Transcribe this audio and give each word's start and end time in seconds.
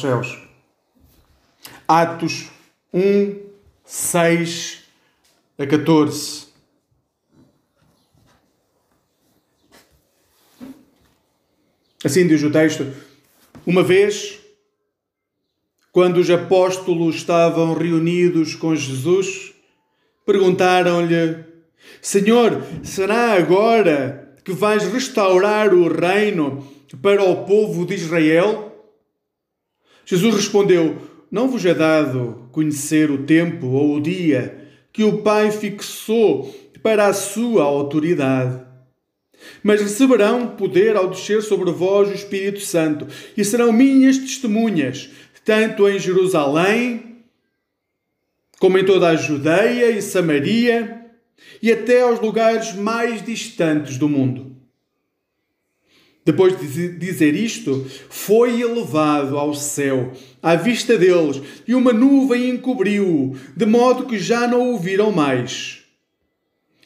céus. 0.00 0.38
Atos 1.86 2.48
1, 2.92 3.40
6 3.84 4.84
a 5.58 5.66
14. 5.66 6.48
Assim 12.04 12.26
diz 12.26 12.42
o 12.42 12.50
texto: 12.50 12.86
Uma 13.66 13.82
vez, 13.82 14.38
quando 15.90 16.18
os 16.18 16.30
apóstolos 16.30 17.16
estavam 17.16 17.74
reunidos 17.74 18.54
com 18.54 18.76
Jesus, 18.76 19.52
perguntaram-lhe: 20.24 21.44
Senhor, 22.00 22.62
será 22.84 23.32
agora 23.32 24.34
que 24.44 24.52
vais 24.52 24.84
restaurar 24.84 25.74
o 25.74 25.88
reino 25.88 26.66
para 27.02 27.22
o 27.22 27.44
povo 27.44 27.84
de 27.84 27.94
Israel? 27.94 28.67
Jesus 30.10 30.34
respondeu: 30.36 30.96
Não 31.30 31.50
vos 31.50 31.66
é 31.66 31.74
dado 31.74 32.48
conhecer 32.50 33.10
o 33.10 33.24
tempo 33.24 33.66
ou 33.66 33.96
o 33.96 34.00
dia 34.00 34.66
que 34.90 35.04
o 35.04 35.18
Pai 35.18 35.50
fixou 35.50 36.50
para 36.82 37.08
a 37.08 37.12
sua 37.12 37.64
autoridade. 37.64 38.66
Mas 39.62 39.82
receberão 39.82 40.48
poder 40.48 40.96
ao 40.96 41.10
descer 41.10 41.42
sobre 41.42 41.70
vós 41.70 42.08
o 42.08 42.14
Espírito 42.14 42.60
Santo, 42.60 43.06
e 43.36 43.44
serão 43.44 43.70
minhas 43.70 44.16
testemunhas, 44.16 45.10
tanto 45.44 45.86
em 45.86 45.98
Jerusalém, 45.98 47.18
como 48.58 48.78
em 48.78 48.86
toda 48.86 49.10
a 49.10 49.16
Judeia 49.16 49.90
e 49.90 50.00
Samaria, 50.00 51.04
e 51.62 51.70
até 51.70 52.00
aos 52.00 52.18
lugares 52.18 52.74
mais 52.74 53.22
distantes 53.22 53.98
do 53.98 54.08
mundo. 54.08 54.57
Depois 56.28 56.60
de 56.60 56.88
dizer 56.88 57.34
isto, 57.34 57.86
foi 58.10 58.60
elevado 58.60 59.38
ao 59.38 59.54
céu, 59.54 60.12
à 60.42 60.56
vista 60.56 60.98
deles, 60.98 61.40
e 61.66 61.74
uma 61.74 61.90
nuvem 61.90 62.50
encobriu-o, 62.50 63.34
de 63.56 63.64
modo 63.64 64.04
que 64.04 64.18
já 64.18 64.46
não 64.46 64.74
o 64.74 64.78
viram 64.78 65.10
mais. 65.10 65.78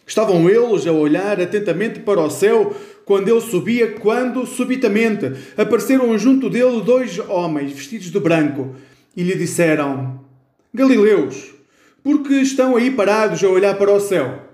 Estavam 0.06 0.48
eles 0.48 0.86
a 0.86 0.92
olhar 0.92 1.40
atentamente 1.40 1.98
para 1.98 2.20
o 2.20 2.30
céu 2.30 2.72
quando 3.04 3.28
ele 3.28 3.40
subia, 3.40 3.90
quando, 3.94 4.46
subitamente, 4.46 5.32
apareceram 5.56 6.16
junto 6.16 6.48
dele 6.48 6.80
dois 6.80 7.18
homens 7.18 7.72
vestidos 7.72 8.12
de 8.12 8.20
branco 8.20 8.76
e 9.16 9.24
lhe 9.24 9.34
disseram: 9.34 10.20
Galileus, 10.72 11.52
por 12.00 12.22
que 12.22 12.34
estão 12.34 12.76
aí 12.76 12.92
parados 12.92 13.42
a 13.42 13.48
olhar 13.48 13.76
para 13.76 13.92
o 13.92 13.98
céu? 13.98 14.51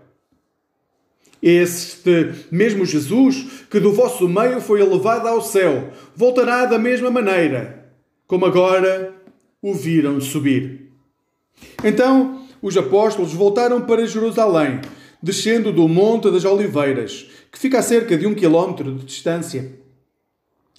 Este 1.42 2.46
mesmo 2.50 2.84
Jesus, 2.84 3.64
que 3.70 3.78
do 3.78 3.92
vosso 3.92 4.28
meio 4.28 4.60
foi 4.60 4.80
elevado 4.80 5.28
ao 5.28 5.40
céu, 5.40 5.90
voltará 6.14 6.66
da 6.66 6.78
mesma 6.78 7.10
maneira, 7.10 7.92
como 8.26 8.44
agora 8.44 9.14
o 9.62 9.72
viram 9.72 10.20
subir. 10.20 10.90
Então 11.84 12.42
os 12.60 12.76
apóstolos 12.76 13.32
voltaram 13.32 13.82
para 13.82 14.06
Jerusalém, 14.06 14.80
descendo 15.22 15.72
do 15.72 15.86
Monte 15.86 16.30
das 16.30 16.44
Oliveiras, 16.44 17.28
que 17.52 17.58
fica 17.58 17.78
a 17.78 17.82
cerca 17.82 18.16
de 18.16 18.26
um 18.26 18.34
quilómetro 18.34 18.92
de 18.92 19.04
distância. 19.04 19.78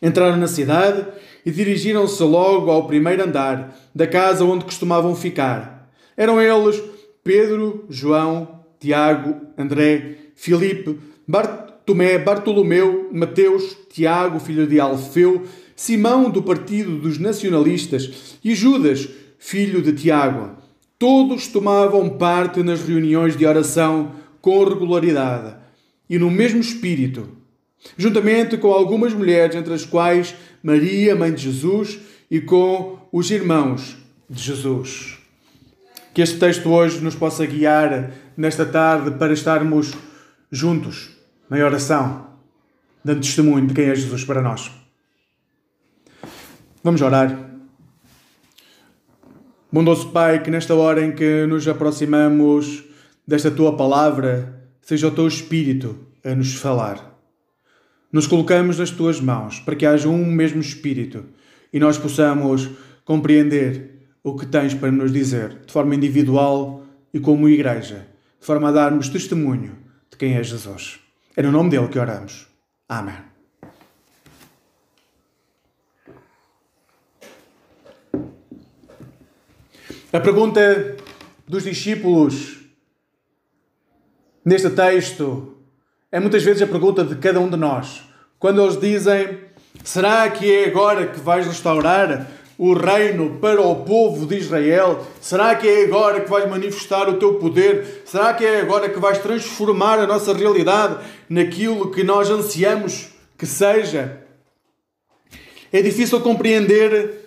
Entraram 0.02 0.38
na 0.38 0.48
cidade 0.48 1.06
e 1.46 1.52
dirigiram-se 1.52 2.22
logo 2.24 2.72
ao 2.72 2.88
primeiro 2.88 3.24
andar 3.24 3.78
da 3.94 4.08
casa 4.08 4.46
onde 4.46 4.66
costumavam 4.66 5.16
ficar. 5.16 5.90
Eram 6.16 6.42
eles 6.42 6.82
Pedro, 7.24 7.86
João, 7.90 8.60
Tiago, 8.80 9.36
André, 9.58 10.16
Filipe, 10.40 10.98
Bartomé, 11.28 12.18
Bartolomeu, 12.18 13.10
Mateus, 13.12 13.76
Tiago, 13.92 14.40
filho 14.40 14.66
de 14.66 14.80
Alfeu, 14.80 15.44
Simão 15.76 16.30
do 16.30 16.42
partido 16.42 16.96
dos 16.96 17.20
nacionalistas 17.20 18.38
e 18.42 18.56
Judas, 18.56 19.10
filho 19.38 19.82
de 19.82 19.92
Tiago. 19.92 20.52
Todos 20.98 21.48
tomavam 21.48 22.08
parte 22.12 22.64
nas 22.64 22.82
reuniões 22.82 23.36
de 23.36 23.46
oração 23.46 24.14
com 24.40 24.64
regularidade 24.64 25.56
e 26.10 26.18
no 26.18 26.32
mesmo 26.32 26.62
espírito, 26.62 27.28
juntamente 27.98 28.58
com 28.58 28.72
algumas 28.72 29.14
mulheres, 29.14 29.58
entre 29.58 29.74
as 29.74 29.86
quais 29.86 30.34
Maria, 30.64 31.18
mãe 31.18 31.34
de 31.34 31.44
Jesus, 31.44 32.00
e 32.32 32.40
com 32.40 32.98
os 33.12 33.30
irmãos 33.30 33.98
de 34.30 34.42
Jesus. 34.42 35.18
Que 36.14 36.22
este 36.22 36.40
texto 36.40 36.70
hoje 36.70 37.02
nos 37.02 37.16
possa 37.16 37.46
guiar 37.46 38.14
nesta 38.38 38.66
tarde 38.66 39.12
para 39.12 39.34
estarmos 39.34 39.94
juntos, 40.52 41.12
na 41.50 41.58
oração, 41.58 42.28
dando 43.04 43.22
testemunho 43.22 43.68
de 43.68 43.74
quem 43.74 43.86
é 43.86 43.96
Jesus 43.96 44.24
para 44.24 44.42
nós. 44.42 44.72
Vamos 46.84 47.02
orar. 47.02 47.50
Bondoso 49.72 50.10
Pai, 50.10 50.42
que 50.42 50.50
nesta 50.50 50.74
hora 50.74 51.06
em 51.06 51.12
que 51.12 51.46
nos 51.46 51.68
aproximamos 51.68 52.84
desta 53.28 53.52
tua 53.52 53.78
palavra, 53.78 54.68
seja 54.82 55.08
o 55.08 55.12
teu 55.12 55.28
Espírito 55.28 55.96
a 56.26 56.34
nos 56.34 56.56
falar. 56.56 57.20
Nos 58.12 58.26
colocamos 58.26 58.80
nas 58.80 58.90
tuas 58.90 59.22
mãos 59.22 59.60
para 59.60 59.76
que 59.76 59.86
haja 59.86 60.10
um 60.10 60.26
mesmo 60.26 60.62
Espírito 60.62 61.26
e 61.72 61.80
nós 61.80 62.00
possamos 62.00 62.68
compreender 63.06 64.08
o 64.24 64.36
que 64.36 64.48
tens 64.48 64.74
para 64.74 64.92
nos 64.92 65.12
dizer, 65.14 65.60
de 65.66 65.72
forma 65.72 65.94
individual 65.94 66.84
e 67.14 67.20
como 67.20 67.48
igreja, 67.48 68.08
de 68.40 68.46
forma 68.46 68.70
a 68.70 68.72
darmos 68.72 69.10
testemunho 69.10 69.89
quem 70.20 70.36
é 70.36 70.44
Jesus. 70.44 71.00
É 71.36 71.42
no 71.42 71.50
nome 71.50 71.70
dele 71.70 71.88
que 71.88 71.98
oramos. 71.98 72.46
Amém. 72.90 73.16
A 80.12 80.20
pergunta 80.20 80.98
dos 81.48 81.64
discípulos 81.64 82.58
neste 84.44 84.70
texto 84.72 85.58
é 86.12 86.20
muitas 86.20 86.44
vezes 86.44 86.64
a 86.64 86.68
pergunta 86.68 87.06
de 87.06 87.16
cada 87.16 87.40
um 87.40 87.50
de 87.50 87.56
nós. 87.56 88.04
Quando 88.38 88.62
eles 88.62 88.78
dizem: 88.78 89.40
Será 89.84 90.30
que 90.30 90.52
é 90.52 90.66
agora 90.66 91.08
que 91.08 91.20
vais 91.20 91.48
restaurar 91.48 92.28
o 92.60 92.74
reino 92.74 93.38
para 93.40 93.62
o 93.62 93.86
povo 93.86 94.26
de 94.26 94.36
Israel? 94.36 95.08
Será 95.22 95.56
que 95.56 95.66
é 95.66 95.86
agora 95.86 96.20
que 96.20 96.30
vais 96.30 96.50
manifestar 96.50 97.08
o 97.08 97.14
teu 97.14 97.36
poder? 97.36 98.04
Será 98.06 98.34
que 98.34 98.44
é 98.44 98.60
agora 98.60 98.90
que 98.90 99.00
vais 99.00 99.18
transformar 99.20 99.98
a 99.98 100.06
nossa 100.06 100.34
realidade 100.34 100.98
naquilo 101.30 101.90
que 101.90 102.04
nós 102.04 102.30
ansiamos 102.30 103.12
que 103.38 103.46
seja? 103.46 104.22
É 105.72 105.82
difícil 105.82 106.20
compreender 106.20 107.20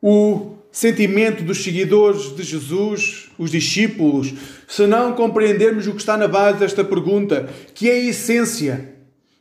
o 0.00 0.54
sentimento 0.72 1.44
dos 1.44 1.62
seguidores 1.62 2.34
de 2.34 2.42
Jesus, 2.42 3.28
os 3.38 3.50
discípulos, 3.50 4.32
se 4.66 4.86
não 4.86 5.12
compreendermos 5.12 5.86
o 5.86 5.92
que 5.92 6.00
está 6.00 6.16
na 6.16 6.26
base 6.26 6.58
desta 6.58 6.82
pergunta, 6.82 7.50
que 7.74 7.90
é 7.90 7.92
a 7.92 8.04
essência 8.04 8.94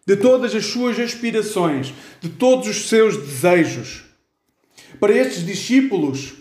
de 0.06 0.18
todas 0.18 0.54
as 0.54 0.66
suas 0.66 1.00
aspirações, 1.00 1.94
de 2.20 2.28
todos 2.28 2.68
os 2.68 2.90
seus 2.90 3.16
desejos 3.16 4.13
para 5.00 5.14
estes 5.14 5.46
discípulos, 5.46 6.34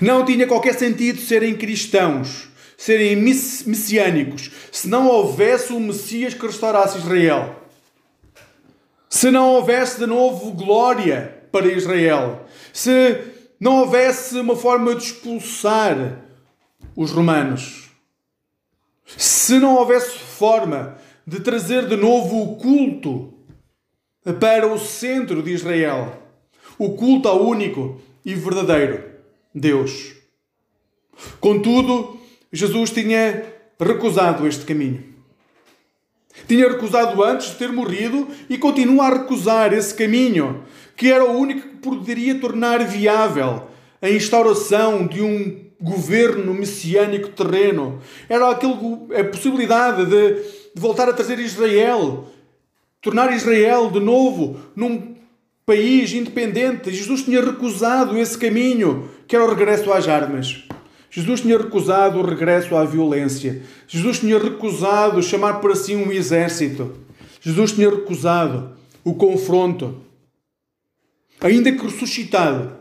não 0.00 0.24
tinha 0.24 0.46
qualquer 0.46 0.74
sentido 0.74 1.20
serem 1.20 1.56
cristãos, 1.56 2.48
serem 2.76 3.16
messiânicos, 3.16 4.50
se 4.70 4.88
não 4.88 5.08
houvesse 5.08 5.72
um 5.72 5.80
Messias 5.80 6.34
que 6.34 6.46
restaurasse 6.46 6.98
Israel. 6.98 7.62
Se 9.08 9.30
não 9.30 9.54
houvesse 9.54 9.98
de 9.98 10.06
novo 10.06 10.52
glória 10.52 11.48
para 11.50 11.66
Israel. 11.72 12.44
Se 12.72 13.24
não 13.58 13.78
houvesse 13.78 14.38
uma 14.38 14.54
forma 14.54 14.94
de 14.94 15.04
expulsar 15.04 16.22
os 16.94 17.12
romanos. 17.12 17.90
Se 19.06 19.58
não 19.58 19.76
houvesse 19.76 20.18
forma 20.18 20.98
de 21.26 21.40
trazer 21.40 21.88
de 21.88 21.96
novo 21.96 22.42
o 22.42 22.56
culto 22.56 23.32
para 24.38 24.66
o 24.66 24.78
centro 24.78 25.42
de 25.42 25.52
Israel 25.52 26.25
o 26.78 26.90
culto 26.90 27.28
ao 27.28 27.46
único 27.46 28.00
e 28.24 28.34
verdadeiro 28.34 29.02
Deus. 29.54 30.14
Contudo, 31.40 32.18
Jesus 32.52 32.90
tinha 32.90 33.44
recusado 33.80 34.46
este 34.46 34.64
caminho. 34.64 35.02
Tinha 36.46 36.68
recusado 36.68 37.22
antes 37.24 37.48
de 37.48 37.56
ter 37.56 37.72
morrido 37.72 38.28
e 38.48 38.58
continua 38.58 39.06
a 39.06 39.14
recusar 39.14 39.72
esse 39.72 39.94
caminho, 39.94 40.64
que 40.94 41.10
era 41.10 41.24
o 41.24 41.38
único 41.38 41.68
que 41.68 41.76
poderia 41.76 42.38
tornar 42.38 42.84
viável 42.84 43.68
a 44.00 44.10
instauração 44.10 45.06
de 45.06 45.22
um 45.22 45.64
governo 45.80 46.52
messiânico 46.54 47.30
terreno. 47.30 48.00
Era 48.28 48.50
aquilo, 48.50 49.08
a 49.18 49.24
possibilidade 49.24 50.04
de, 50.04 50.34
de 50.74 50.80
voltar 50.80 51.08
a 51.08 51.12
trazer 51.12 51.38
Israel, 51.38 52.28
tornar 53.00 53.32
Israel 53.32 53.90
de 53.90 54.00
novo 54.00 54.60
num 54.74 55.15
país 55.66 56.12
independente. 56.12 56.92
Jesus 56.92 57.24
tinha 57.24 57.44
recusado 57.44 58.16
esse 58.16 58.38
caminho, 58.38 59.10
que 59.26 59.34
era 59.34 59.44
o 59.44 59.48
regresso 59.48 59.92
às 59.92 60.06
armas. 60.06 60.64
Jesus 61.10 61.40
tinha 61.40 61.58
recusado 61.58 62.20
o 62.20 62.24
regresso 62.24 62.76
à 62.76 62.84
violência. 62.84 63.62
Jesus 63.88 64.20
tinha 64.20 64.38
recusado 64.38 65.22
chamar 65.22 65.54
para 65.54 65.74
si 65.74 65.96
um 65.96 66.12
exército. 66.12 66.94
Jesus 67.40 67.72
tinha 67.72 67.90
recusado 67.90 68.76
o 69.04 69.14
confronto. 69.14 70.02
ainda 71.40 71.70
que 71.70 71.82
ressuscitado, 71.82 72.76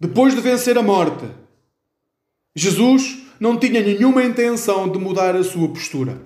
depois 0.00 0.34
de 0.34 0.40
vencer 0.40 0.78
a 0.78 0.82
morte, 0.82 1.24
Jesus 2.54 3.18
não 3.38 3.56
tinha 3.56 3.80
nenhuma 3.80 4.24
intenção 4.24 4.88
de 4.88 4.98
mudar 4.98 5.36
a 5.36 5.44
sua 5.44 5.68
postura. 5.68 6.20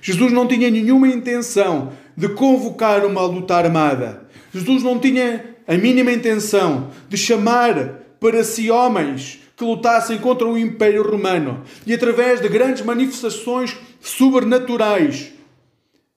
Jesus 0.00 0.32
não 0.32 0.46
tinha 0.46 0.70
nenhuma 0.70 1.08
intenção 1.08 1.92
de 2.16 2.28
convocar 2.28 3.04
uma 3.04 3.22
luta 3.22 3.56
armada. 3.56 4.25
Jesus 4.52 4.82
não 4.82 4.98
tinha 4.98 5.56
a 5.66 5.74
mínima 5.74 6.12
intenção 6.12 6.90
de 7.08 7.16
chamar 7.16 8.00
para 8.20 8.44
si 8.44 8.70
homens 8.70 9.40
que 9.56 9.64
lutassem 9.64 10.18
contra 10.18 10.46
o 10.46 10.58
Império 10.58 11.08
Romano 11.08 11.62
e, 11.86 11.94
através 11.94 12.40
de 12.40 12.48
grandes 12.48 12.84
manifestações 12.84 13.76
sobrenaturais, 14.00 15.32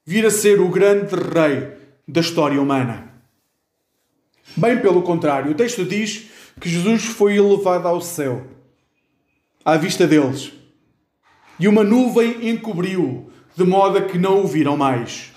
vir 0.06 0.26
a 0.26 0.32
ser 0.32 0.60
o 0.60 0.70
grande 0.70 1.16
rei 1.16 1.72
da 2.08 2.22
história 2.22 2.62
humana. 2.62 3.14
Bem 4.58 4.80
pelo 4.80 5.02
contrário, 5.02 5.52
o 5.52 5.56
texto 5.56 5.86
diz 5.86 6.28
que 6.60 6.68
Jesus 6.68 7.06
foi 7.06 7.38
elevado 7.38 7.88
ao 7.88 8.02
céu, 8.02 8.46
à 9.64 9.78
vista 9.78 10.06
deles, 10.06 10.52
e 11.60 11.68
uma 11.68 11.84
nuvem 11.84 12.50
encobriu, 12.50 13.32
de 13.56 13.64
modo 13.64 13.98
a 13.98 14.02
que 14.02 14.18
não 14.18 14.44
o 14.44 14.48
viram 14.48 14.76
mais. 14.76 15.32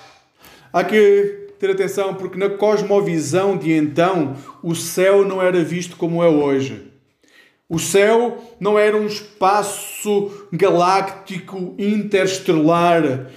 Há 0.72 0.82
que 0.82 1.41
ter 1.62 1.70
atenção, 1.70 2.14
porque 2.14 2.36
na 2.36 2.50
cosmovisão 2.50 3.56
de 3.56 3.72
então, 3.72 4.36
o 4.64 4.74
céu 4.74 5.24
não 5.24 5.40
era 5.40 5.62
visto 5.62 5.96
como 5.96 6.20
é 6.20 6.28
hoje. 6.28 6.90
O 7.68 7.78
céu 7.78 8.36
não 8.58 8.76
era 8.76 8.96
um 8.96 9.06
espaço 9.06 10.48
galáctico 10.52 11.76
interestelar 11.78 13.30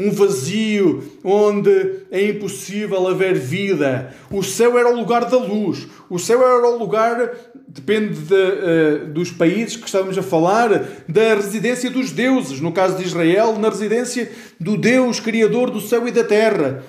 um 0.00 0.10
vazio 0.10 1.04
onde 1.22 2.06
é 2.10 2.26
impossível 2.26 3.06
haver 3.06 3.34
vida. 3.34 4.14
O 4.30 4.42
céu 4.42 4.78
era 4.78 4.90
o 4.90 4.96
lugar 4.96 5.26
da 5.26 5.36
luz. 5.36 5.86
O 6.08 6.18
céu 6.18 6.42
era 6.42 6.66
o 6.66 6.78
lugar, 6.78 7.34
depende 7.68 8.14
de, 8.14 8.34
uh, 8.34 9.06
dos 9.08 9.30
países 9.30 9.76
que 9.76 9.84
estamos 9.84 10.16
a 10.16 10.22
falar, 10.22 10.86
da 11.06 11.34
residência 11.34 11.90
dos 11.90 12.10
deuses. 12.12 12.62
No 12.62 12.72
caso 12.72 12.96
de 12.96 13.04
Israel, 13.04 13.58
na 13.58 13.68
residência 13.68 14.32
do 14.58 14.78
Deus 14.78 15.20
Criador 15.20 15.70
do 15.70 15.82
céu 15.82 16.08
e 16.08 16.10
da 16.10 16.24
terra. 16.24 16.82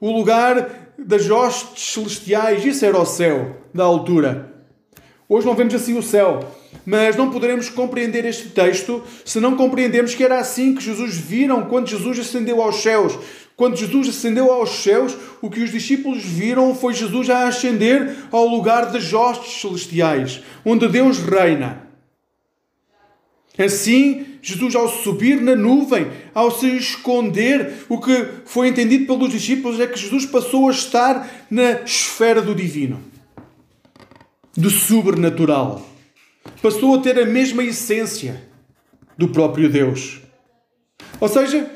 O 0.00 0.10
lugar 0.10 0.88
das 0.98 1.30
hostes 1.30 1.92
celestiais. 1.92 2.64
Isso 2.64 2.84
era 2.84 2.98
o 2.98 3.06
céu 3.06 3.56
da 3.72 3.84
altura. 3.84 4.52
Hoje 5.28 5.46
não 5.46 5.54
vemos 5.54 5.74
assim 5.74 5.96
o 5.96 6.02
céu. 6.02 6.40
Mas 6.84 7.16
não 7.16 7.30
poderemos 7.30 7.68
compreender 7.68 8.24
este 8.24 8.48
texto 8.48 9.02
se 9.24 9.38
não 9.40 9.56
compreendermos 9.56 10.14
que 10.14 10.24
era 10.24 10.38
assim 10.38 10.74
que 10.74 10.82
Jesus 10.82 11.16
viram 11.16 11.66
quando 11.66 11.88
Jesus 11.88 12.18
ascendeu 12.18 12.62
aos 12.62 12.76
céus. 12.76 13.18
Quando 13.54 13.76
Jesus 13.76 14.08
ascendeu 14.08 14.52
aos 14.52 14.70
céus, 14.82 15.16
o 15.42 15.50
que 15.50 15.60
os 15.60 15.70
discípulos 15.70 16.24
viram 16.24 16.74
foi 16.74 16.94
Jesus 16.94 17.28
a 17.28 17.48
ascender 17.48 18.16
ao 18.30 18.46
lugar 18.46 18.86
das 18.92 19.12
hostes 19.12 19.60
celestiais, 19.60 20.42
onde 20.64 20.86
Deus 20.86 21.18
reina. 21.18 21.82
Assim, 23.58 24.27
Jesus, 24.40 24.74
ao 24.74 24.88
subir 24.88 25.40
na 25.40 25.56
nuvem, 25.56 26.06
ao 26.34 26.50
se 26.50 26.66
esconder, 26.76 27.84
o 27.88 28.00
que 28.00 28.28
foi 28.44 28.68
entendido 28.68 29.06
pelos 29.06 29.30
discípulos 29.30 29.80
é 29.80 29.86
que 29.86 29.98
Jesus 29.98 30.26
passou 30.26 30.68
a 30.68 30.72
estar 30.72 31.46
na 31.50 31.82
esfera 31.82 32.40
do 32.40 32.54
divino, 32.54 33.02
do 34.56 34.70
sobrenatural 34.70 35.88
passou 36.62 36.94
a 36.94 36.98
ter 36.98 37.18
a 37.18 37.26
mesma 37.26 37.62
essência 37.62 38.42
do 39.16 39.28
próprio 39.28 39.70
Deus. 39.70 40.20
Ou 41.20 41.28
seja, 41.28 41.70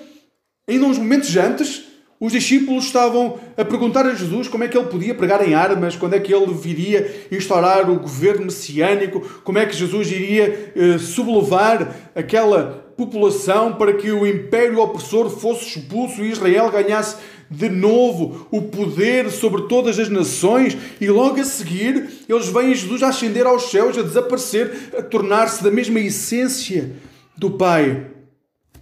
ainda 0.69 0.87
uns 0.87 0.99
momentos 0.99 1.37
antes, 1.37 1.85
os 2.23 2.31
discípulos 2.31 2.85
estavam 2.85 3.37
a 3.57 3.65
perguntar 3.65 4.07
a 4.07 4.15
Jesus 4.15 4.47
como 4.47 4.63
é 4.63 4.69
que 4.69 4.79
ele 4.79 4.87
podia 4.87 5.13
pregar 5.13 5.45
em 5.45 5.55
armas, 5.55 5.97
quando 5.97 6.15
é 6.15 6.21
que 6.21 6.33
ele 6.33 6.55
viria 6.55 7.27
instaurar 7.33 7.91
o 7.91 7.99
governo 7.99 8.45
messiânico, 8.45 9.21
como 9.43 9.59
é 9.59 9.67
que 9.67 9.75
Jesus 9.75 10.09
iria 10.09 10.73
eh, 10.77 10.99
sublevar 10.99 12.13
aquela 12.15 12.93
população 12.97 13.73
para 13.73 13.95
que 13.95 14.13
o 14.13 14.25
império 14.25 14.79
opressor 14.79 15.31
fosse 15.31 15.67
expulso 15.67 16.23
e 16.23 16.31
Israel 16.31 16.71
ganhasse 16.71 17.17
de 17.51 17.69
novo 17.69 18.47
o 18.53 18.63
poder 18.63 19.29
sobre 19.29 19.63
todas 19.63 19.99
as 19.99 20.09
nações 20.09 20.77
e 21.01 21.09
logo 21.09 21.41
a 21.41 21.45
seguir 21.45 22.09
eles 22.29 22.47
veem 22.47 22.73
Jesus 22.73 23.03
a 23.03 23.09
ascender 23.09 23.47
aos 23.47 23.69
céus, 23.69 23.99
a 23.99 24.03
desaparecer, 24.03 24.91
a 24.97 25.03
tornar-se 25.03 25.61
da 25.61 25.73
mesma 25.73 25.99
essência 25.99 26.93
do 27.37 27.51
Pai. 27.51 28.12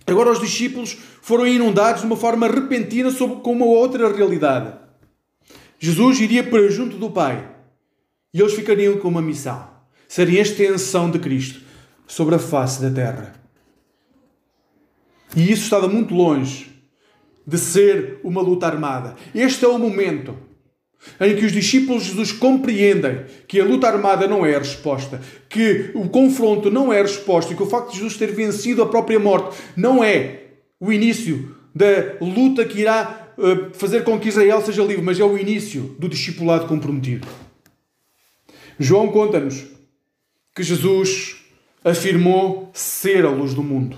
Agora 0.07 0.31
os 0.31 0.41
discípulos 0.41 0.99
foram 1.23 1.47
inundados 1.47 2.01
de 2.01 2.07
uma 2.07 2.17
forma 2.17 2.49
repentina 2.49 3.11
sobre, 3.11 3.37
com 3.43 3.53
uma 3.53 3.67
outra 3.67 4.13
realidade. 4.13 4.73
Jesus 5.79 6.21
iria 6.21 6.45
para 6.45 6.69
junto 6.69 6.97
do 6.97 7.11
Pai 7.11 7.49
e 8.33 8.41
eles 8.41 8.55
ficariam 8.55 8.99
com 8.99 9.09
uma 9.09 9.23
missão. 9.23 9.69
Seria 10.09 10.41
a 10.41 10.43
extensão 10.43 11.11
de 11.11 11.19
Cristo 11.19 11.61
sobre 12.07 12.35
a 12.35 12.39
face 12.39 12.83
da 12.83 12.91
terra. 12.91 13.35
E 15.37 15.51
isso 15.51 15.63
estava 15.63 15.89
muito 15.89 16.15
longe 16.15 16.71
de 17.47 17.57
ser 17.57 18.21
uma 18.25 18.43
luta 18.43 18.67
armada. 18.67 19.15
Este 19.35 19.65
é 19.65 19.69
o 19.69 19.79
momento 19.79 20.37
em 21.21 21.35
que 21.37 21.45
os 21.45 21.53
discípulos 21.53 22.03
de 22.03 22.11
Jesus 22.11 22.33
compreendem 22.33 23.25
que 23.49 23.61
a 23.61 23.65
luta 23.65 23.87
armada 23.87 24.27
não 24.27 24.45
é 24.45 24.55
a 24.55 24.59
resposta, 24.59 25.21
que 25.49 25.91
o 25.95 26.09
confronto 26.09 26.71
não 26.71 26.93
é 26.93 27.01
a 27.01 27.03
resposta 27.03 27.53
e 27.53 27.57
que 27.57 27.63
o 27.63 27.67
facto 27.67 27.91
de 27.91 27.99
Jesus 27.99 28.17
ter 28.17 28.33
vencido 28.33 28.83
a 28.83 28.87
própria 28.87 29.19
morte 29.19 29.57
não 29.77 30.05
é 30.05 30.41
o 30.79 30.93
início 30.93 31.57
da 31.75 32.17
luta 32.21 32.65
que 32.65 32.81
irá 32.81 33.33
eh, 33.39 33.71
fazer 33.73 34.05
com 34.05 34.19
que 34.19 34.29
Israel 34.29 34.61
seja 34.61 34.83
livre, 34.83 35.03
mas 35.03 35.19
é 35.19 35.25
o 35.25 35.39
início 35.39 35.97
do 35.99 36.09
discipulado 36.09 36.67
comprometido. 36.67 37.27
João 38.79 39.09
conta-nos 39.09 39.67
que 40.55 40.63
Jesus 40.63 41.37
afirmou 41.85 42.71
ser 42.75 43.25
a 43.25 43.31
luz 43.31 43.55
do 43.55 43.63
mundo. 43.63 43.97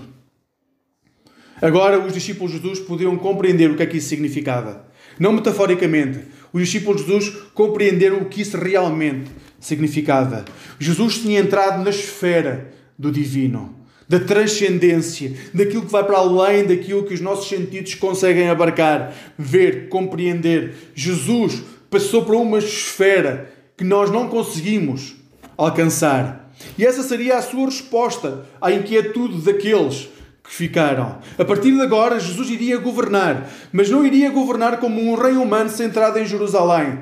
Agora, 1.61 1.99
os 1.99 2.13
discípulos 2.13 2.51
de 2.51 2.57
Jesus 2.57 2.79
podiam 2.79 3.17
compreender 3.17 3.71
o 3.71 3.75
que 3.75 3.83
é 3.83 3.85
que 3.85 3.97
isso 3.97 4.09
significava. 4.09 4.85
Não 5.19 5.31
metaforicamente. 5.31 6.19
Os 6.53 6.61
discípulos 6.61 7.01
de 7.01 7.11
Jesus 7.11 7.35
compreenderam 7.53 8.19
o 8.19 8.25
que 8.25 8.41
isso 8.41 8.55
realmente 8.55 9.31
significava. 9.59 10.45
Jesus 10.79 11.17
tinha 11.17 11.39
entrado 11.39 11.83
na 11.83 11.89
esfera 11.89 12.71
do 12.97 13.11
divino, 13.11 13.75
da 14.07 14.19
transcendência, 14.19 15.33
daquilo 15.53 15.85
que 15.85 15.91
vai 15.91 16.03
para 16.03 16.17
além 16.17 16.65
daquilo 16.65 17.03
que 17.03 17.13
os 17.13 17.21
nossos 17.21 17.49
sentidos 17.49 17.95
conseguem 17.95 18.49
abarcar, 18.49 19.13
ver, 19.37 19.89
compreender. 19.89 20.75
Jesus 20.93 21.63
passou 21.89 22.23
para 22.23 22.35
uma 22.35 22.59
esfera 22.59 23.51
que 23.75 23.83
nós 23.83 24.11
não 24.11 24.27
conseguimos 24.27 25.15
alcançar. 25.57 26.53
E 26.77 26.85
essa 26.85 27.01
seria 27.01 27.37
a 27.37 27.41
sua 27.41 27.65
resposta 27.65 28.45
à 28.61 28.71
inquietude 28.71 29.41
daqueles 29.41 30.07
que 30.43 30.51
ficaram. 30.51 31.19
A 31.37 31.45
partir 31.45 31.71
de 31.71 31.81
agora, 31.81 32.19
Jesus 32.19 32.49
iria 32.49 32.77
governar, 32.77 33.49
mas 33.71 33.89
não 33.89 34.05
iria 34.05 34.29
governar 34.29 34.77
como 34.79 35.01
um 35.01 35.15
rei 35.15 35.33
humano 35.33 35.69
centrado 35.69 36.19
em 36.19 36.25
Jerusalém. 36.25 36.99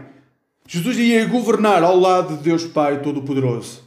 Jesus 0.68 0.98
iria 0.98 1.26
governar 1.26 1.84
ao 1.84 2.00
lado 2.00 2.38
de 2.38 2.44
Deus 2.44 2.66
Pai 2.66 3.02
Todo-Poderoso. 3.02 3.84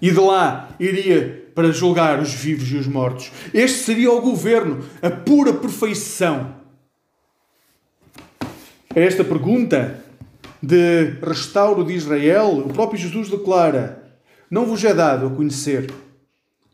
E 0.00 0.10
de 0.10 0.20
lá 0.20 0.68
iria 0.78 1.50
para 1.54 1.72
julgar 1.72 2.20
os 2.20 2.32
vivos 2.32 2.70
e 2.70 2.76
os 2.76 2.86
mortos. 2.86 3.32
Este 3.54 3.78
seria 3.78 4.12
o 4.12 4.20
governo, 4.20 4.84
a 5.00 5.10
pura 5.10 5.52
perfeição. 5.52 6.54
Esta 8.94 9.24
pergunta 9.24 10.02
de 10.62 11.16
restauro 11.22 11.84
de 11.84 11.94
Israel, 11.94 12.64
o 12.66 12.72
próprio 12.72 13.00
Jesus 13.00 13.28
declara: 13.28 14.02
Não 14.50 14.66
vos 14.66 14.84
é 14.84 14.92
dado 14.92 15.26
a 15.26 15.30
conhecer 15.30 15.90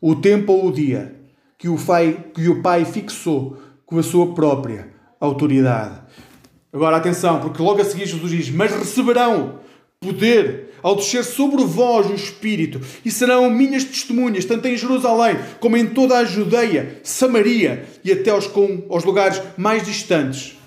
o 0.01 0.15
tempo 0.15 0.51
ou 0.51 0.67
o 0.67 0.71
dia 0.71 1.18
que 1.59 1.67
o, 1.67 1.77
pai, 1.77 2.25
que 2.33 2.47
o 2.47 2.61
Pai 2.61 2.85
fixou 2.85 3.61
com 3.85 3.99
a 3.99 4.03
sua 4.03 4.33
própria 4.33 4.93
autoridade. 5.19 5.99
Agora 6.71 6.95
atenção, 6.95 7.41
porque 7.41 7.61
logo 7.61 7.81
a 7.81 7.85
seguir 7.85 8.07
Jesus 8.07 8.31
diz: 8.31 8.49
Mas 8.49 8.71
receberão 8.71 9.59
poder 9.99 10.69
ao 10.81 10.95
descer 10.95 11.25
sobre 11.25 11.65
vós 11.65 12.09
o 12.09 12.13
Espírito, 12.13 12.79
e 13.03 13.11
serão 13.11 13.49
minhas 13.49 13.83
testemunhas, 13.83 14.45
tanto 14.45 14.69
em 14.69 14.77
Jerusalém 14.77 15.35
como 15.59 15.75
em 15.75 15.87
toda 15.87 16.17
a 16.17 16.23
Judeia, 16.23 17.01
Samaria 17.03 17.85
e 18.05 18.13
até 18.13 18.29
aos, 18.29 18.47
com, 18.47 18.85
aos 18.89 19.03
lugares 19.03 19.41
mais 19.57 19.85
distantes 19.85 20.57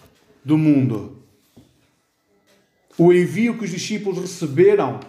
do 0.45 0.59
mundo. 0.59 1.17
O 2.99 3.11
envio 3.11 3.57
que 3.57 3.65
os 3.65 3.71
discípulos 3.71 4.19
receberam 4.19 5.01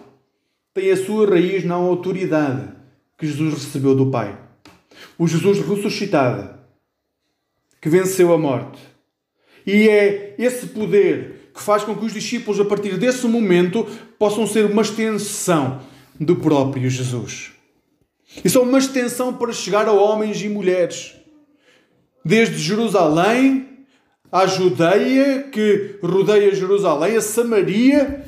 tem 0.72 0.90
a 0.90 0.96
sua 0.96 1.28
raiz 1.28 1.62
na 1.62 1.74
autoridade 1.74 2.70
que 3.18 3.26
Jesus 3.26 3.52
recebeu 3.52 3.94
do 3.94 4.10
Pai 4.10 4.43
o 5.18 5.26
Jesus 5.26 5.58
ressuscitado, 5.58 6.58
que 7.80 7.88
venceu 7.88 8.32
a 8.32 8.38
morte. 8.38 8.80
E 9.66 9.88
é 9.88 10.34
esse 10.38 10.66
poder 10.68 11.50
que 11.54 11.62
faz 11.62 11.84
com 11.84 11.94
que 11.94 12.04
os 12.04 12.12
discípulos, 12.12 12.60
a 12.60 12.64
partir 12.64 12.96
desse 12.98 13.26
momento, 13.26 13.86
possam 14.18 14.46
ser 14.46 14.66
uma 14.66 14.82
extensão 14.82 15.80
do 16.18 16.36
próprio 16.36 16.90
Jesus. 16.90 17.52
E 18.44 18.50
são 18.50 18.62
uma 18.62 18.78
extensão 18.78 19.32
para 19.34 19.52
chegar 19.52 19.86
a 19.86 19.92
homens 19.92 20.42
e 20.42 20.48
mulheres, 20.48 21.14
desde 22.24 22.58
Jerusalém 22.58 23.68
à 24.32 24.46
Judeia, 24.46 25.44
que 25.44 25.98
rodeia 26.02 26.54
Jerusalém, 26.54 27.16
a 27.16 27.20
Samaria 27.20 28.24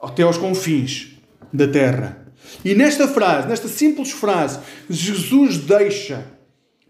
até 0.00 0.22
aos 0.22 0.36
confins 0.36 1.16
da 1.52 1.66
terra. 1.66 2.25
E 2.64 2.74
nesta 2.74 3.08
frase, 3.08 3.48
nesta 3.48 3.68
simples 3.68 4.10
frase, 4.10 4.60
Jesus 4.88 5.58
deixa 5.58 6.26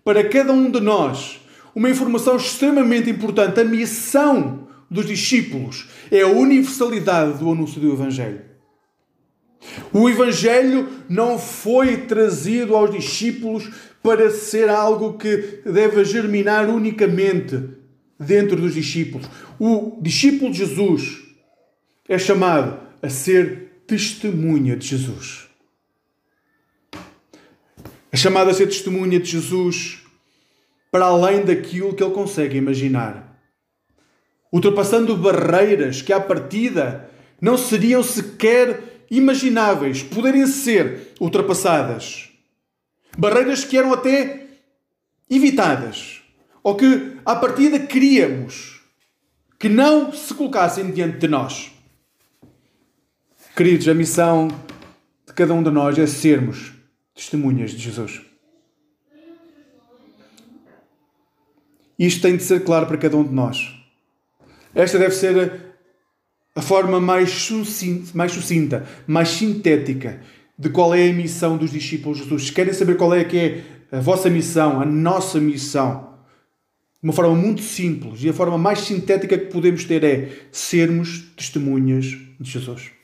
para 0.04 0.28
cada 0.28 0.52
um 0.52 0.70
de 0.70 0.80
nós 0.80 1.40
uma 1.74 1.90
informação 1.90 2.36
extremamente 2.36 3.10
importante. 3.10 3.60
A 3.60 3.64
missão 3.64 4.66
dos 4.90 5.06
discípulos 5.06 5.88
é 6.10 6.22
a 6.22 6.28
universalidade 6.28 7.38
do 7.38 7.50
anúncio 7.50 7.80
do 7.80 7.92
Evangelho. 7.92 8.40
O 9.92 10.08
Evangelho 10.08 10.88
não 11.08 11.38
foi 11.38 11.98
trazido 11.98 12.76
aos 12.76 12.90
discípulos 12.90 13.68
para 14.02 14.30
ser 14.30 14.68
algo 14.68 15.18
que 15.18 15.60
deve 15.64 16.04
germinar 16.04 16.68
unicamente 16.68 17.60
dentro 18.18 18.56
dos 18.56 18.74
discípulos. 18.74 19.26
O 19.58 19.98
discípulo 20.00 20.52
de 20.52 20.58
Jesus 20.58 21.18
é 22.08 22.18
chamado 22.18 22.78
a 23.02 23.08
ser 23.08 23.82
testemunha 23.86 24.76
de 24.76 24.86
Jesus. 24.86 25.45
É 28.16 28.18
chamado 28.18 28.48
a 28.48 28.54
ser 28.54 28.68
testemunha 28.68 29.20
de 29.20 29.30
Jesus 29.30 29.98
para 30.90 31.04
além 31.04 31.44
daquilo 31.44 31.94
que 31.94 32.02
ele 32.02 32.14
consegue 32.14 32.56
imaginar. 32.56 33.38
Ultrapassando 34.50 35.14
barreiras 35.14 36.00
que, 36.00 36.14
à 36.14 36.18
partida, 36.18 37.10
não 37.38 37.58
seriam 37.58 38.02
sequer 38.02 39.04
imagináveis 39.10 40.02
poderem 40.02 40.46
ser 40.46 41.12
ultrapassadas. 41.20 42.30
Barreiras 43.18 43.66
que 43.66 43.76
eram 43.76 43.92
até 43.92 44.46
evitadas, 45.28 46.22
ou 46.62 46.74
que, 46.74 47.18
à 47.22 47.36
partida, 47.36 47.78
queríamos 47.78 48.80
que 49.58 49.68
não 49.68 50.10
se 50.10 50.32
colocassem 50.32 50.90
diante 50.90 51.18
de 51.18 51.28
nós. 51.28 51.70
Queridos, 53.54 53.86
a 53.86 53.92
missão 53.92 54.48
de 55.26 55.34
cada 55.34 55.52
um 55.52 55.62
de 55.62 55.70
nós 55.70 55.98
é 55.98 56.06
sermos 56.06 56.75
testemunhas 57.16 57.72
de 57.72 57.78
Jesus. 57.78 58.20
Isto 61.98 62.20
tem 62.20 62.36
de 62.36 62.42
ser 62.42 62.62
claro 62.62 62.86
para 62.86 62.98
cada 62.98 63.16
um 63.16 63.24
de 63.24 63.32
nós. 63.32 63.74
Esta 64.74 64.98
deve 64.98 65.14
ser 65.14 65.74
a 66.54 66.60
forma 66.60 67.00
mais 67.00 67.30
sucinta, 67.30 68.10
mais, 68.14 68.32
sucinta, 68.32 68.86
mais 69.06 69.30
sintética 69.30 70.20
de 70.58 70.68
qual 70.68 70.94
é 70.94 71.08
a 71.08 71.12
missão 71.12 71.56
dos 71.56 71.70
discípulos 71.70 72.18
de 72.18 72.24
Jesus. 72.24 72.46
Se 72.46 72.52
querem 72.52 72.74
saber 72.74 72.96
qual 72.96 73.14
é 73.14 73.24
que 73.24 73.38
é 73.38 73.64
a 73.90 74.00
vossa 74.00 74.28
missão, 74.28 74.80
a 74.80 74.84
nossa 74.84 75.40
missão, 75.40 76.14
de 77.02 77.08
uma 77.08 77.12
forma 77.12 77.34
muito 77.34 77.62
simples 77.62 78.22
e 78.22 78.28
a 78.28 78.32
forma 78.32 78.58
mais 78.58 78.80
sintética 78.80 79.38
que 79.38 79.46
podemos 79.46 79.84
ter 79.84 80.04
é 80.04 80.28
sermos 80.52 81.30
testemunhas 81.36 82.04
de 82.38 82.50
Jesus. 82.50 82.95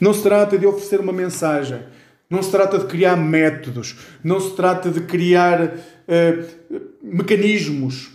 Não 0.00 0.12
se 0.12 0.22
trata 0.22 0.58
de 0.58 0.66
oferecer 0.66 1.00
uma 1.00 1.12
mensagem, 1.12 1.82
não 2.28 2.42
se 2.42 2.50
trata 2.50 2.78
de 2.78 2.86
criar 2.86 3.16
métodos, 3.16 3.96
não 4.22 4.40
se 4.40 4.54
trata 4.54 4.90
de 4.90 5.00
criar 5.02 5.62
uh, 5.64 6.80
mecanismos, 7.02 8.10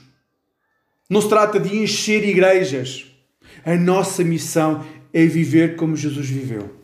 não 1.09 1.21
se 1.21 1.29
trata 1.29 1.59
de 1.59 1.77
encher 1.77 2.27
igrejas. 2.27 3.05
A 3.65 3.75
nossa 3.75 4.23
missão 4.23 4.85
é 5.13 5.25
viver 5.25 5.75
como 5.75 5.95
Jesus 5.95 6.29
viveu. 6.29 6.75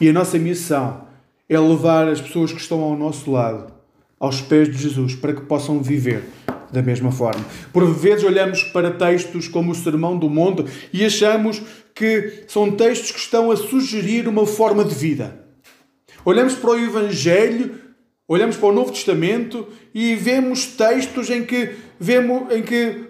E 0.00 0.08
a 0.08 0.12
nossa 0.12 0.38
missão 0.38 1.06
é 1.48 1.58
levar 1.58 2.08
as 2.08 2.20
pessoas 2.20 2.52
que 2.52 2.60
estão 2.60 2.80
ao 2.80 2.96
nosso 2.96 3.30
lado 3.30 3.71
aos 4.22 4.40
pés 4.40 4.70
de 4.70 4.78
Jesus 4.78 5.16
para 5.16 5.32
que 5.32 5.40
possam 5.40 5.82
viver 5.82 6.22
da 6.70 6.80
mesma 6.80 7.10
forma. 7.10 7.44
Por 7.72 7.84
vezes 7.92 8.24
olhamos 8.24 8.62
para 8.62 8.92
textos 8.92 9.48
como 9.48 9.72
o 9.72 9.74
Sermão 9.74 10.16
do 10.16 10.30
Monte 10.30 10.64
e 10.92 11.04
achamos 11.04 11.60
que 11.92 12.44
são 12.46 12.70
textos 12.70 13.10
que 13.10 13.18
estão 13.18 13.50
a 13.50 13.56
sugerir 13.56 14.28
uma 14.28 14.46
forma 14.46 14.84
de 14.84 14.94
vida. 14.94 15.44
Olhamos 16.24 16.54
para 16.54 16.70
o 16.70 16.78
Evangelho, 16.78 17.74
olhamos 18.28 18.56
para 18.56 18.68
o 18.68 18.72
Novo 18.72 18.92
Testamento 18.92 19.66
e 19.92 20.14
vemos 20.14 20.66
textos 20.66 21.28
em 21.28 21.44
que 21.44 21.70
vemos 21.98 22.52
em 22.52 22.62
que 22.62 23.08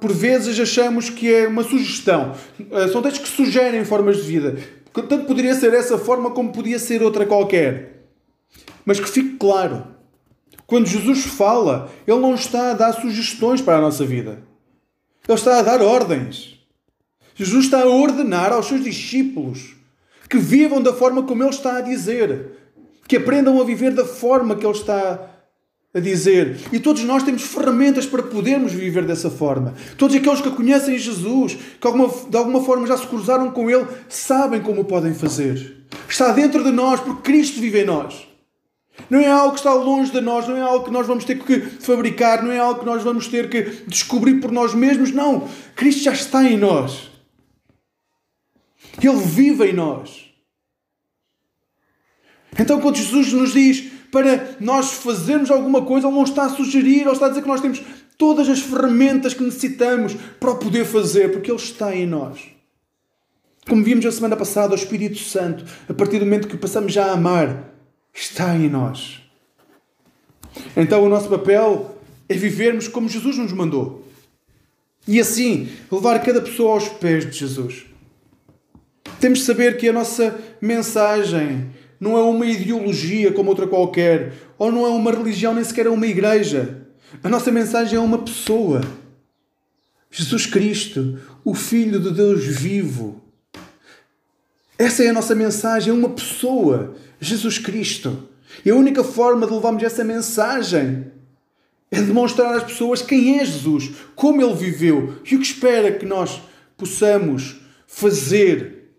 por 0.00 0.12
vezes 0.12 0.58
achamos 0.60 1.10
que 1.10 1.34
é 1.34 1.48
uma 1.48 1.64
sugestão. 1.64 2.36
Eh, 2.70 2.86
são 2.86 3.02
textos 3.02 3.28
que 3.28 3.36
sugerem 3.36 3.84
formas 3.84 4.18
de 4.18 4.22
vida. 4.22 4.56
Tanto 4.92 5.24
poderia 5.24 5.56
ser 5.56 5.74
essa 5.74 5.98
forma 5.98 6.30
como 6.30 6.52
podia 6.52 6.78
ser 6.78 7.02
outra 7.02 7.26
qualquer. 7.26 8.04
Mas 8.84 9.00
que 9.00 9.08
fique 9.08 9.36
claro, 9.36 9.91
quando 10.66 10.86
Jesus 10.86 11.24
fala, 11.24 11.90
Ele 12.06 12.20
não 12.20 12.34
está 12.34 12.70
a 12.70 12.74
dar 12.74 12.92
sugestões 12.92 13.60
para 13.60 13.78
a 13.78 13.80
nossa 13.80 14.04
vida. 14.04 14.42
Ele 15.28 15.38
está 15.38 15.58
a 15.58 15.62
dar 15.62 15.82
ordens. 15.82 16.58
Jesus 17.34 17.64
está 17.66 17.82
a 17.82 17.86
ordenar 17.86 18.52
aos 18.52 18.66
seus 18.66 18.82
discípulos 18.82 19.76
que 20.28 20.38
vivam 20.38 20.82
da 20.82 20.92
forma 20.92 21.22
como 21.24 21.42
Ele 21.42 21.50
está 21.50 21.76
a 21.76 21.80
dizer, 21.80 22.52
que 23.06 23.16
aprendam 23.16 23.60
a 23.60 23.64
viver 23.64 23.92
da 23.92 24.04
forma 24.04 24.56
que 24.56 24.64
Ele 24.64 24.76
está 24.76 25.28
a 25.94 26.00
dizer. 26.00 26.58
E 26.72 26.80
todos 26.80 27.04
nós 27.04 27.22
temos 27.22 27.42
ferramentas 27.42 28.06
para 28.06 28.22
podermos 28.22 28.72
viver 28.72 29.04
dessa 29.04 29.30
forma. 29.30 29.74
Todos 29.98 30.16
aqueles 30.16 30.40
que 30.40 30.50
conhecem 30.50 30.98
Jesus, 30.98 31.58
que 31.78 32.30
de 32.30 32.36
alguma 32.36 32.62
forma 32.62 32.86
já 32.86 32.96
se 32.96 33.06
cruzaram 33.06 33.50
com 33.50 33.70
Ele, 33.70 33.86
sabem 34.08 34.62
como 34.62 34.84
podem 34.84 35.12
fazer. 35.12 35.84
Está 36.08 36.32
dentro 36.32 36.64
de 36.64 36.70
nós, 36.70 37.00
porque 37.00 37.22
Cristo 37.22 37.60
vive 37.60 37.82
em 37.82 37.84
nós. 37.84 38.31
Não 39.08 39.18
é 39.18 39.26
algo 39.26 39.52
que 39.52 39.60
está 39.60 39.72
longe 39.72 40.10
de 40.10 40.20
nós, 40.20 40.46
não 40.46 40.56
é 40.56 40.60
algo 40.60 40.84
que 40.84 40.90
nós 40.90 41.06
vamos 41.06 41.24
ter 41.24 41.38
que 41.38 41.60
fabricar, 41.60 42.42
não 42.42 42.52
é 42.52 42.58
algo 42.58 42.80
que 42.80 42.86
nós 42.86 43.02
vamos 43.02 43.26
ter 43.26 43.48
que 43.48 43.62
descobrir 43.86 44.40
por 44.40 44.52
nós 44.52 44.74
mesmos. 44.74 45.10
Não. 45.10 45.48
Cristo 45.74 46.02
já 46.02 46.12
está 46.12 46.44
em 46.44 46.56
nós. 46.56 47.10
Ele 49.02 49.20
vive 49.24 49.70
em 49.70 49.72
nós. 49.72 50.26
Então, 52.58 52.80
quando 52.80 52.96
Jesus 52.96 53.32
nos 53.32 53.52
diz 53.52 53.90
para 54.10 54.56
nós 54.60 54.92
fazermos 54.92 55.50
alguma 55.50 55.82
coisa, 55.82 56.06
Ele 56.06 56.16
não 56.16 56.24
está 56.24 56.44
a 56.44 56.50
sugerir, 56.50 57.00
Ele 57.00 57.10
está 57.10 57.26
a 57.26 57.28
dizer 57.30 57.42
que 57.42 57.48
nós 57.48 57.62
temos 57.62 57.82
todas 58.18 58.48
as 58.48 58.60
ferramentas 58.60 59.32
que 59.32 59.42
necessitamos 59.42 60.14
para 60.38 60.50
o 60.50 60.58
poder 60.58 60.84
fazer, 60.84 61.32
porque 61.32 61.50
Ele 61.50 61.58
está 61.58 61.96
em 61.96 62.06
nós. 62.06 62.40
Como 63.66 63.82
vimos 63.82 64.04
a 64.04 64.12
semana 64.12 64.36
passada, 64.36 64.72
o 64.72 64.76
Espírito 64.76 65.18
Santo, 65.18 65.64
a 65.88 65.94
partir 65.94 66.18
do 66.18 66.26
momento 66.26 66.48
que 66.48 66.56
passamos 66.56 66.92
já 66.92 67.06
a 67.06 67.12
amar, 67.12 67.71
está 68.12 68.54
em 68.56 68.68
nós. 68.68 69.22
Então 70.76 71.02
o 71.04 71.08
nosso 71.08 71.28
papel 71.28 71.96
é 72.28 72.34
vivermos 72.34 72.88
como 72.88 73.08
Jesus 73.08 73.38
nos 73.38 73.52
mandou. 73.52 74.06
E 75.06 75.18
assim, 75.20 75.68
levar 75.90 76.22
cada 76.22 76.40
pessoa 76.40 76.74
aos 76.74 76.88
pés 76.88 77.28
de 77.28 77.36
Jesus. 77.38 77.86
Temos 79.18 79.40
de 79.40 79.44
saber 79.44 79.76
que 79.76 79.88
a 79.88 79.92
nossa 79.92 80.38
mensagem 80.60 81.70
não 81.98 82.18
é 82.18 82.22
uma 82.22 82.46
ideologia 82.46 83.32
como 83.32 83.50
outra 83.50 83.66
qualquer, 83.66 84.32
ou 84.58 84.72
não 84.72 84.84
é 84.84 84.88
uma 84.88 85.12
religião, 85.12 85.54
nem 85.54 85.62
sequer 85.62 85.86
é 85.86 85.90
uma 85.90 86.06
igreja. 86.06 86.86
A 87.22 87.28
nossa 87.28 87.50
mensagem 87.50 87.96
é 87.96 88.00
uma 88.00 88.18
pessoa. 88.18 88.80
Jesus 90.10 90.46
Cristo, 90.46 91.18
o 91.44 91.54
Filho 91.54 92.00
de 92.00 92.10
Deus 92.10 92.44
vivo. 92.44 93.21
Essa 94.78 95.04
é 95.04 95.08
a 95.08 95.12
nossa 95.12 95.34
mensagem, 95.34 95.90
é 95.90 95.92
uma 95.92 96.10
pessoa. 96.10 96.96
Jesus 97.22 97.58
Cristo. 97.58 98.28
E 98.64 98.70
a 98.70 98.74
única 98.74 99.02
forma 99.04 99.46
de 99.46 99.52
levarmos 99.52 99.82
essa 99.82 100.04
mensagem 100.04 101.06
é 101.90 102.00
demonstrar 102.00 102.54
às 102.54 102.64
pessoas 102.64 103.00
quem 103.00 103.38
é 103.38 103.44
Jesus, 103.44 103.90
como 104.14 104.42
ele 104.42 104.54
viveu 104.54 105.18
e 105.24 105.36
o 105.36 105.38
que 105.38 105.46
espera 105.46 105.92
que 105.92 106.04
nós 106.04 106.42
possamos 106.76 107.60
fazer, 107.86 108.94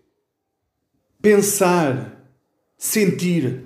pensar, 1.20 2.24
sentir. 2.78 3.64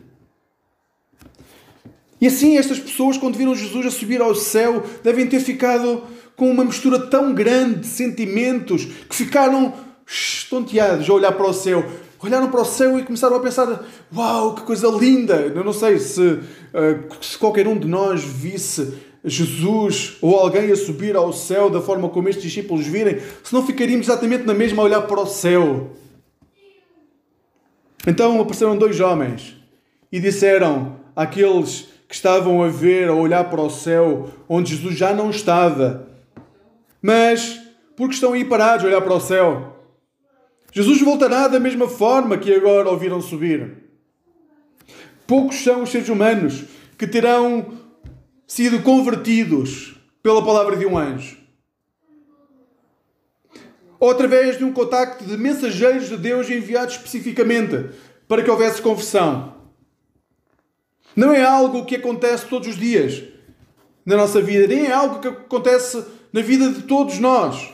E 2.20 2.26
assim, 2.26 2.56
estas 2.56 2.80
pessoas, 2.80 3.16
quando 3.16 3.38
viram 3.38 3.54
Jesus 3.54 3.86
a 3.86 3.90
subir 3.90 4.20
ao 4.20 4.34
céu, 4.34 4.84
devem 5.04 5.28
ter 5.28 5.40
ficado 5.40 6.02
com 6.34 6.50
uma 6.50 6.64
mistura 6.64 6.98
tão 6.98 7.32
grande 7.32 7.80
de 7.80 7.86
sentimentos 7.86 8.86
que 9.08 9.14
ficaram 9.14 9.74
estonteados 10.08 11.08
a 11.08 11.12
olhar 11.12 11.32
para 11.32 11.46
o 11.46 11.52
céu 11.52 11.84
olharam 12.26 12.50
para 12.50 12.60
o 12.60 12.64
céu 12.64 12.98
e 12.98 13.04
começaram 13.04 13.36
a 13.36 13.40
pensar: 13.40 13.84
Uau, 14.14 14.54
que 14.54 14.62
coisa 14.62 14.88
linda! 14.88 15.36
Eu 15.36 15.64
não 15.64 15.72
sei 15.72 15.98
se, 15.98 16.20
uh, 16.20 16.44
se 17.20 17.38
qualquer 17.38 17.66
um 17.68 17.78
de 17.78 17.86
nós 17.86 18.22
visse 18.22 18.94
Jesus 19.24 20.16
ou 20.20 20.36
alguém 20.38 20.70
a 20.70 20.76
subir 20.76 21.16
ao 21.16 21.32
céu 21.32 21.68
da 21.70 21.80
forma 21.80 22.08
como 22.08 22.28
estes 22.28 22.44
discípulos 22.44 22.86
virem, 22.86 23.20
se 23.42 23.52
não 23.52 23.64
ficaríamos 23.64 24.06
exatamente 24.06 24.44
na 24.44 24.54
mesma 24.54 24.82
a 24.82 24.86
olhar 24.86 25.02
para 25.02 25.20
o 25.20 25.26
céu. 25.26 25.90
Então 28.06 28.40
apareceram 28.40 28.76
dois 28.76 29.00
homens 29.00 29.56
e 30.10 30.18
disseram 30.18 30.96
àqueles 31.14 31.88
que 32.08 32.14
estavam 32.14 32.62
a 32.62 32.68
ver, 32.68 33.08
a 33.08 33.14
olhar 33.14 33.44
para 33.50 33.60
o 33.60 33.68
céu, 33.68 34.30
onde 34.48 34.74
Jesus 34.74 34.96
já 34.96 35.12
não 35.12 35.28
estava, 35.28 36.08
mas 37.02 37.60
porque 37.94 38.14
estão 38.14 38.32
aí 38.32 38.44
parados 38.44 38.84
a 38.84 38.88
olhar 38.88 39.02
para 39.02 39.12
o 39.12 39.20
céu? 39.20 39.77
Jesus 40.72 41.00
voltará 41.00 41.48
da 41.48 41.58
mesma 41.58 41.88
forma 41.88 42.38
que 42.38 42.52
agora 42.52 42.90
o 42.90 42.98
viram 42.98 43.20
subir. 43.20 43.76
Poucos 45.26 45.56
são 45.62 45.82
os 45.82 45.90
seres 45.90 46.08
humanos 46.08 46.64
que 46.96 47.06
terão 47.06 47.78
sido 48.46 48.82
convertidos 48.82 49.94
pela 50.22 50.44
palavra 50.44 50.76
de 50.76 50.86
um 50.86 50.96
anjo. 50.96 51.38
ou 54.00 54.10
através 54.10 54.58
de 54.58 54.64
um 54.64 54.72
contacto 54.72 55.24
de 55.24 55.36
mensageiros 55.36 56.08
de 56.08 56.16
Deus 56.16 56.48
enviados 56.48 56.94
especificamente 56.94 57.90
para 58.26 58.42
que 58.42 58.50
houvesse 58.50 58.80
conversão. 58.80 59.54
Não 61.16 61.32
é 61.32 61.42
algo 61.42 61.84
que 61.84 61.96
acontece 61.96 62.46
todos 62.46 62.68
os 62.68 62.76
dias 62.76 63.22
na 64.06 64.16
nossa 64.16 64.40
vida, 64.40 64.66
nem 64.66 64.86
é 64.86 64.92
algo 64.92 65.18
que 65.20 65.28
acontece 65.28 66.04
na 66.32 66.40
vida 66.40 66.70
de 66.70 66.82
todos 66.82 67.18
nós. 67.18 67.70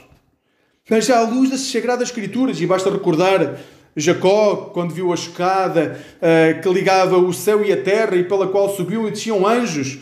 Mas 0.89 1.09
à 1.09 1.23
luz 1.23 1.51
das 1.51 1.61
Sagradas 1.61 2.09
Escrituras, 2.09 2.61
e 2.61 2.67
basta 2.67 2.91
recordar 2.91 3.59
Jacó, 3.97 4.71
quando 4.75 4.93
viu 4.93 5.13
a 5.13 5.15
escada 5.15 5.99
uh, 6.17 6.61
que 6.61 6.69
ligava 6.69 7.17
o 7.17 7.33
céu 7.33 7.65
e 7.65 7.73
a 7.73 7.83
terra 7.83 8.17
e 8.17 8.25
pela 8.25 8.49
qual 8.49 8.75
subiu 8.75 9.09
e 9.09 9.11
desciam 9.11 9.47
anjos, 9.47 9.99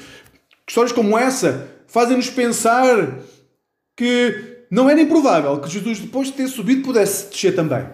histórias 0.67 0.93
como 0.93 1.17
essa 1.17 1.69
fazem-nos 1.87 2.31
pensar 2.31 3.19
que 3.97 4.65
não 4.71 4.89
era 4.89 5.01
improvável 5.01 5.61
que 5.61 5.69
Jesus, 5.69 6.01
depois 6.01 6.29
de 6.29 6.35
ter 6.35 6.49
subido, 6.49 6.83
pudesse 6.83 7.31
descer 7.31 7.55
também. 7.55 7.87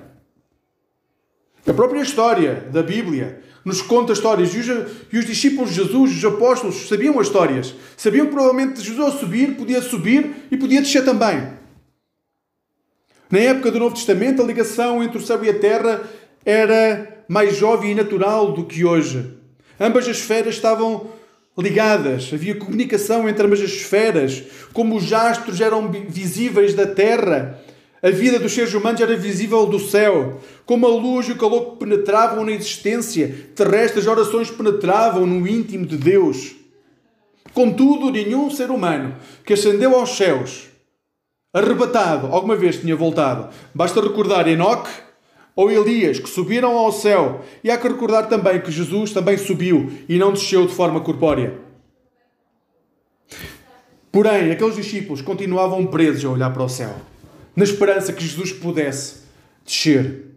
A 1.67 1.75
própria 1.75 2.01
história 2.01 2.67
da 2.73 2.83
Bíblia 2.83 3.43
nos 3.65 3.83
conta 3.83 4.13
histórias 4.13 4.55
e 4.55 4.59
os, 4.59 4.67
e 5.13 5.19
os 5.19 5.27
discípulos 5.27 5.71
de 5.71 5.77
Jesus, 5.77 6.17
os 6.17 6.25
apóstolos, 6.25 6.89
sabiam 6.89 7.19
as 7.19 7.27
histórias. 7.27 7.75
Sabiam 7.97 8.27
que 8.27 8.33
provavelmente 8.33 8.81
Jesus 8.81 8.99
ao 8.99 9.19
subir 9.19 9.57
podia 9.57 9.83
subir 9.83 10.47
e 10.51 10.57
podia 10.57 10.81
descer 10.81 11.05
também. 11.05 11.58
Na 13.31 13.39
época 13.41 13.71
do 13.71 13.79
Novo 13.79 13.95
Testamento, 13.95 14.41
a 14.41 14.45
ligação 14.45 15.03
entre 15.03 15.19
o 15.19 15.21
céu 15.21 15.45
e 15.45 15.51
a 15.51 15.59
terra 15.59 16.03
era 16.47 17.25
mais 17.29 17.57
jovem 17.57 17.91
e 17.91 17.95
natural 17.95 18.53
do 18.53 18.65
que 18.65 18.87
hoje. 18.87 19.35
Ambas 19.79 20.09
as 20.09 20.17
esferas 20.17 20.55
estavam 20.55 21.09
ligadas, 21.57 22.31
havia 22.33 22.55
comunicação 22.55 23.29
entre 23.29 23.45
ambas 23.45 23.61
as 23.61 23.69
esferas. 23.69 24.45
Como 24.73 24.97
os 24.97 25.13
astros 25.13 25.61
eram 25.61 25.91
visíveis 26.09 26.73
da 26.73 26.87
terra, 26.87 27.61
a 28.03 28.09
vida 28.09 28.39
dos 28.39 28.53
seres 28.53 28.73
humanos 28.73 29.01
era 29.01 29.15
visível 29.15 29.67
do 29.67 29.79
céu. 29.79 30.41
Como 30.65 30.87
a 30.87 30.91
luz 30.91 31.29
e 31.29 31.33
o 31.33 31.37
calor 31.37 31.77
penetravam 31.77 32.47
na 32.47 32.53
existência 32.53 33.51
terrestre, 33.55 34.01
as 34.01 34.07
orações 34.07 34.51
penetravam 34.51 35.27
no 35.27 35.47
íntimo 35.47 35.85
de 35.85 35.99
Deus. 35.99 36.57
Contudo, 37.53 38.11
nenhum 38.11 38.51
ser 38.51 38.71
humano 38.71 39.17
que 39.45 39.53
ascendeu 39.53 39.95
aos 39.95 40.17
céus 40.17 40.68
arrebatado, 41.53 42.29
alguma 42.29 42.57
vez 42.57 42.81
tinha 42.81 42.95
voltado. 42.95 43.49
Basta 43.75 44.01
recordar 44.01 44.47
Enoque 44.49 44.91
ou 45.57 45.71
Elias, 45.71 46.21
que 46.21 46.29
subiram 46.29 46.77
ao 46.77 46.93
céu. 46.93 47.45
E 47.65 47.71
há 47.71 47.77
que 47.77 47.89
recordar 47.89 48.29
também 48.29 48.61
que 48.61 48.71
Jesus 48.71 49.13
também 49.13 49.37
subiu 49.37 49.91
e 50.09 50.19
não 50.19 50.33
desceu 50.33 50.67
de 50.67 50.75
forma 50.75 51.01
corpórea. 51.01 51.59
Porém, 54.13 54.51
aqueles 54.51 54.77
discípulos 54.77 55.21
continuavam 55.21 55.87
presos 55.87 56.25
a 56.25 56.31
olhar 56.31 56.53
para 56.53 56.63
o 56.63 56.69
céu, 56.69 56.95
na 57.55 57.65
esperança 57.65 58.13
que 58.13 58.23
Jesus 58.23 58.53
pudesse 58.53 59.23
descer 59.65 60.28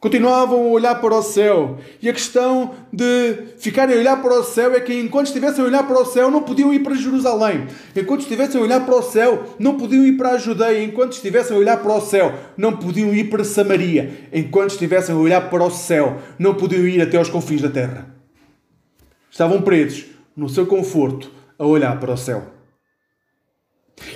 Continuavam 0.00 0.60
a 0.60 0.68
olhar 0.68 0.94
para 1.00 1.16
o 1.16 1.22
céu. 1.22 1.78
E 2.00 2.08
a 2.08 2.12
questão 2.12 2.72
de 2.92 3.34
ficarem 3.58 3.96
a 3.96 3.98
olhar 3.98 4.22
para 4.22 4.38
o 4.38 4.44
céu 4.44 4.72
é 4.72 4.80
que 4.80 4.94
enquanto 4.94 5.26
estivessem 5.26 5.64
a 5.64 5.66
olhar 5.66 5.86
para 5.88 6.00
o 6.00 6.04
céu, 6.04 6.30
não 6.30 6.42
podiam 6.42 6.72
ir 6.72 6.80
para 6.80 6.94
Jerusalém. 6.94 7.66
Enquanto 7.96 8.20
estivessem 8.20 8.60
a 8.60 8.64
olhar 8.64 8.86
para 8.86 8.94
o 8.94 9.02
céu, 9.02 9.56
não 9.58 9.76
podiam 9.76 10.04
ir 10.04 10.16
para 10.16 10.30
a 10.30 10.38
Judeia. 10.38 10.84
Enquanto 10.84 11.14
estivessem 11.14 11.56
a 11.56 11.58
olhar 11.58 11.82
para 11.82 11.92
o 11.92 12.00
céu, 12.00 12.32
não 12.56 12.76
podiam 12.76 13.12
ir 13.12 13.24
para 13.28 13.42
Samaria. 13.42 14.28
Enquanto 14.32 14.70
estivessem 14.70 15.14
a 15.14 15.18
olhar 15.18 15.50
para 15.50 15.64
o 15.64 15.70
céu, 15.70 16.18
não 16.38 16.54
podiam 16.54 16.86
ir 16.86 17.02
até 17.02 17.16
aos 17.16 17.28
confins 17.28 17.60
da 17.60 17.68
terra. 17.68 18.14
Estavam 19.28 19.62
presos 19.62 20.06
no 20.36 20.48
seu 20.48 20.64
conforto 20.64 21.28
a 21.58 21.66
olhar 21.66 21.98
para 21.98 22.12
o 22.12 22.16
céu. 22.16 22.44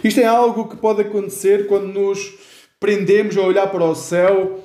Isto 0.05 0.21
é 0.21 0.27
algo 0.27 0.69
que 0.69 0.77
pode 0.77 1.01
acontecer 1.01 1.67
quando 1.67 1.89
nos 1.89 2.35
prendemos 2.79 3.37
a 3.37 3.41
olhar 3.41 3.67
para 3.67 3.85
o 3.85 3.97
céu 3.97 4.61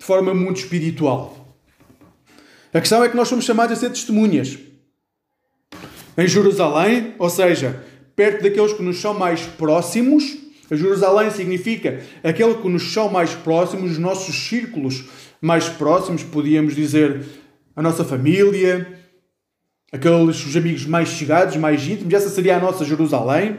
de 0.00 0.06
forma 0.06 0.32
muito 0.32 0.56
espiritual. 0.56 1.54
A 2.72 2.80
questão 2.80 3.04
é 3.04 3.08
que 3.08 3.16
nós 3.16 3.28
somos 3.28 3.44
chamados 3.44 3.76
a 3.76 3.80
ser 3.80 3.90
testemunhas. 3.90 4.58
Em 6.16 6.26
Jerusalém, 6.26 7.14
ou 7.18 7.28
seja, 7.28 7.84
perto 8.16 8.42
daqueles 8.42 8.72
que 8.72 8.82
nos 8.82 8.98
são 8.98 9.12
mais 9.12 9.42
próximos, 9.42 10.38
a 10.70 10.76
Jerusalém 10.76 11.30
significa 11.30 12.00
aquele 12.24 12.54
que 12.54 12.68
nos 12.68 12.94
são 12.94 13.10
mais 13.10 13.34
próximos, 13.34 13.92
os 13.92 13.98
nossos 13.98 14.34
círculos 14.34 15.04
mais 15.40 15.68
próximos, 15.68 16.22
podíamos 16.22 16.74
dizer 16.74 17.22
a 17.76 17.82
nossa 17.82 18.02
família, 18.02 18.98
aqueles 19.92 20.46
os 20.46 20.56
amigos 20.56 20.86
mais 20.86 21.10
chegados, 21.10 21.56
mais 21.56 21.86
íntimos, 21.86 22.14
essa 22.14 22.30
seria 22.30 22.56
a 22.56 22.60
nossa 22.60 22.86
Jerusalém. 22.86 23.58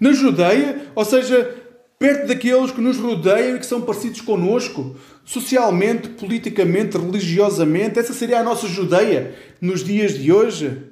Na 0.00 0.12
Judeia, 0.12 0.86
ou 0.94 1.04
seja, 1.04 1.63
perto 2.04 2.26
daqueles 2.26 2.70
que 2.70 2.82
nos 2.82 2.98
rodeiam 2.98 3.56
e 3.56 3.58
que 3.58 3.64
são 3.64 3.80
parecidos 3.80 4.20
connosco, 4.20 4.94
socialmente, 5.24 6.10
politicamente, 6.10 6.98
religiosamente. 6.98 7.98
Essa 7.98 8.12
seria 8.12 8.40
a 8.40 8.42
nossa 8.42 8.68
Judeia 8.68 9.34
nos 9.58 9.82
dias 9.82 10.18
de 10.18 10.30
hoje. 10.30 10.82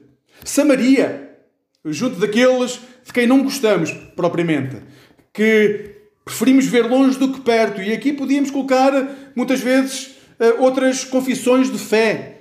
Samaria, 0.43 1.37
junto 1.85 2.19
daqueles 2.19 2.81
de 3.05 3.13
quem 3.13 3.27
não 3.27 3.43
gostamos 3.43 3.91
propriamente, 4.17 4.77
que 5.35 5.97
preferimos 6.25 6.65
ver 6.65 6.89
longe 6.89 7.19
do 7.19 7.31
que 7.31 7.43
perto. 7.43 7.83
E 7.83 7.93
aqui 7.93 8.15
podíamos 8.15 8.51
colocar 8.51 8.91
muitas 9.37 9.61
vezes 9.61 10.15
eh, 10.41 10.55
outras 10.61 11.05
confissões 11.05 11.71
de 11.71 11.79
fé, 11.79 12.41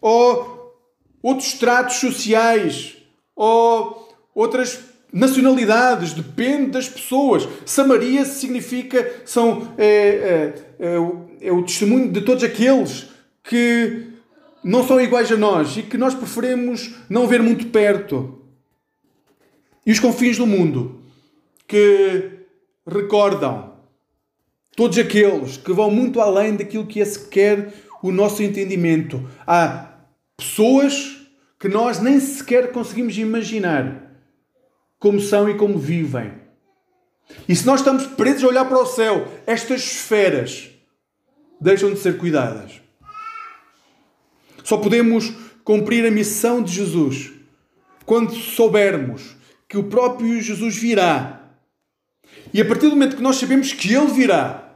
ou 0.00 0.72
outros 1.20 1.54
tratos 1.54 1.96
sociais, 1.96 2.94
ou 3.34 4.08
outras 4.32 4.78
nacionalidades, 5.14 6.12
depende 6.12 6.72
das 6.72 6.88
pessoas. 6.88 7.48
Samaria 7.64 8.24
significa, 8.24 9.22
são, 9.24 9.72
é, 9.78 9.86
é, 9.86 10.54
é, 10.80 10.98
o, 10.98 11.30
é 11.40 11.52
o 11.52 11.62
testemunho 11.62 12.10
de 12.10 12.22
todos 12.22 12.42
aqueles 12.42 13.06
que 13.44 14.08
não 14.64 14.84
são 14.84 15.00
iguais 15.00 15.30
a 15.30 15.36
nós 15.36 15.76
e 15.76 15.82
que 15.82 15.96
nós 15.96 16.14
preferimos 16.14 16.96
não 17.08 17.28
ver 17.28 17.40
muito 17.40 17.68
perto. 17.68 18.40
E 19.86 19.92
os 19.92 20.00
confins 20.00 20.36
do 20.36 20.46
mundo 20.46 21.00
que 21.68 22.30
recordam 22.84 23.72
todos 24.74 24.98
aqueles 24.98 25.56
que 25.56 25.72
vão 25.72 25.92
muito 25.92 26.20
além 26.20 26.56
daquilo 26.56 26.86
que 26.86 27.00
é 27.00 27.04
sequer 27.04 27.72
o 28.02 28.10
nosso 28.10 28.42
entendimento. 28.42 29.24
Há 29.46 29.92
pessoas 30.36 31.18
que 31.60 31.68
nós 31.68 32.00
nem 32.00 32.18
sequer 32.18 32.72
conseguimos 32.72 33.16
imaginar 33.16 34.03
como 35.04 35.20
são 35.20 35.50
e 35.50 35.54
como 35.54 35.76
vivem. 35.76 36.32
E 37.46 37.54
se 37.54 37.66
nós 37.66 37.80
estamos 37.80 38.06
presos 38.06 38.42
a 38.42 38.46
olhar 38.46 38.64
para 38.64 38.78
o 38.78 38.86
céu, 38.86 39.28
estas 39.46 39.82
esferas 39.82 40.70
deixam 41.60 41.92
de 41.92 41.98
ser 41.98 42.16
cuidadas. 42.16 42.80
Só 44.62 44.78
podemos 44.78 45.30
cumprir 45.62 46.06
a 46.06 46.10
missão 46.10 46.62
de 46.62 46.72
Jesus 46.72 47.32
quando 48.06 48.32
soubermos 48.32 49.36
que 49.68 49.76
o 49.76 49.84
próprio 49.84 50.40
Jesus 50.40 50.74
virá. 50.74 51.50
E 52.54 52.62
a 52.62 52.64
partir 52.64 52.86
do 52.86 52.92
momento 52.92 53.16
que 53.16 53.22
nós 53.22 53.36
sabemos 53.36 53.74
que 53.74 53.92
Ele 53.92 54.06
virá, 54.06 54.72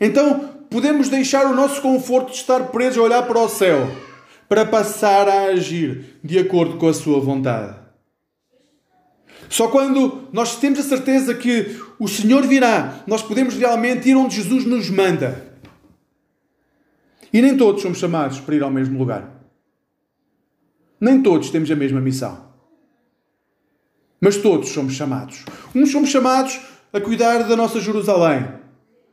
então 0.00 0.58
podemos 0.68 1.08
deixar 1.08 1.46
o 1.46 1.54
nosso 1.54 1.80
conforto 1.80 2.32
de 2.32 2.38
estar 2.38 2.64
presos 2.72 2.98
a 2.98 3.02
olhar 3.02 3.22
para 3.28 3.38
o 3.38 3.48
céu 3.48 3.88
para 4.48 4.66
passar 4.66 5.28
a 5.28 5.42
agir 5.44 6.18
de 6.24 6.36
acordo 6.36 6.78
com 6.78 6.88
a 6.88 6.92
Sua 6.92 7.20
vontade. 7.20 7.81
Só 9.52 9.68
quando 9.68 10.28
nós 10.32 10.56
temos 10.56 10.78
a 10.78 10.82
certeza 10.82 11.34
que 11.34 11.78
o 11.98 12.08
Senhor 12.08 12.46
virá, 12.46 13.02
nós 13.06 13.22
podemos 13.22 13.54
realmente 13.54 14.08
ir 14.08 14.14
onde 14.14 14.36
Jesus 14.36 14.64
nos 14.64 14.88
manda. 14.88 15.46
E 17.30 17.42
nem 17.42 17.54
todos 17.54 17.82
somos 17.82 17.98
chamados 17.98 18.40
para 18.40 18.54
ir 18.54 18.62
ao 18.62 18.70
mesmo 18.70 18.98
lugar. 18.98 19.28
Nem 20.98 21.22
todos 21.22 21.50
temos 21.50 21.70
a 21.70 21.76
mesma 21.76 22.00
missão. 22.00 22.46
Mas 24.18 24.38
todos 24.38 24.70
somos 24.70 24.94
chamados. 24.94 25.44
Uns 25.74 25.92
somos 25.92 26.08
chamados 26.08 26.58
a 26.90 26.98
cuidar 26.98 27.46
da 27.46 27.54
nossa 27.54 27.78
Jerusalém 27.78 28.48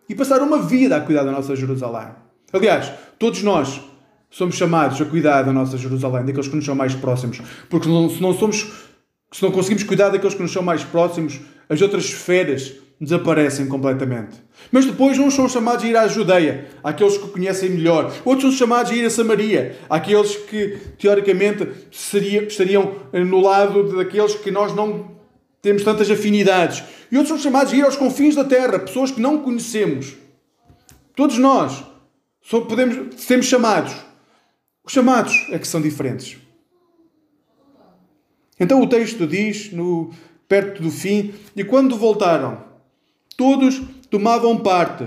e 0.08 0.16
passar 0.16 0.42
uma 0.42 0.62
vida 0.62 0.96
a 0.96 1.02
cuidar 1.02 1.26
da 1.26 1.34
nossa 1.34 1.54
Jerusalém. 1.54 2.12
Aliás, 2.54 2.90
todos 3.20 3.44
nós 3.44 3.82
somos 4.30 4.56
chamados 4.56 5.02
a 5.02 5.06
cuidar 5.06 5.42
da 5.42 5.52
nossa 5.52 5.78
Jerusalém, 5.78 6.24
daqueles 6.24 6.48
que 6.48 6.56
nos 6.56 6.64
são 6.64 6.76
mais 6.76 6.96
próximos. 6.96 7.42
Porque 7.70 7.90
se 7.90 8.22
não 8.22 8.34
somos 8.34 8.88
se 9.32 9.44
não 9.44 9.52
conseguimos 9.52 9.84
cuidar 9.84 10.10
daqueles 10.10 10.34
que 10.34 10.42
nos 10.42 10.52
são 10.52 10.64
mais 10.64 10.84
próximos, 10.84 11.40
as 11.68 11.82
outras 11.82 12.06
esferas 12.06 12.74
desaparecem 13.00 13.68
completamente. 13.68 14.36
Mas 14.72 14.86
depois 14.86 15.18
uns 15.18 15.34
são 15.34 15.48
chamados 15.48 15.86
a 15.86 15.88
ir 15.88 15.96
à 15.96 16.08
Judeia, 16.08 16.68
aqueles 16.84 17.18
que 17.18 17.28
conhecem 17.30 17.70
melhor. 17.70 18.14
Outros 18.26 18.50
são 18.50 18.68
chamados 18.68 18.92
a 18.92 18.96
ir 18.96 19.06
a 19.06 19.10
Samaria, 19.10 19.78
aqueles 19.90 20.36
que 20.36 20.78
teoricamente 20.98 21.68
seria, 21.92 22.44
estariam 22.44 22.96
no 23.14 23.40
lado 23.40 23.96
daqueles 23.96 24.36
que 24.36 24.52
nós 24.52 24.76
não 24.76 25.12
temos 25.62 25.84
tantas 25.84 26.10
afinidades. 26.12 26.84
E 27.12 27.18
outros 27.18 27.30
são 27.30 27.52
chamados 27.52 27.72
a 27.72 27.76
ir 27.76 27.84
aos 27.84 27.96
confins 27.96 28.36
da 28.36 28.44
terra, 28.44 28.80
pessoas 28.80 29.12
que 29.12 29.22
não 29.22 29.40
conhecemos. 29.40 30.14
Todos 31.16 31.38
nós 31.38 31.84
podemos, 32.50 33.22
sermos 33.22 33.46
chamados. 33.46 33.96
Os 34.84 34.92
chamados 34.92 35.34
é 35.52 35.60
que 35.60 35.68
são 35.68 35.82
diferentes. 35.82 36.38
Então 38.60 38.82
o 38.82 38.88
texto 38.88 39.26
diz, 39.26 39.72
no, 39.72 40.12
perto 40.48 40.82
do 40.82 40.92
fim, 40.92 41.34
e 41.56 41.64
quando 41.64 41.96
voltaram, 41.96 42.64
todos 43.38 43.82
tomavam 44.10 44.58
parte 44.58 45.06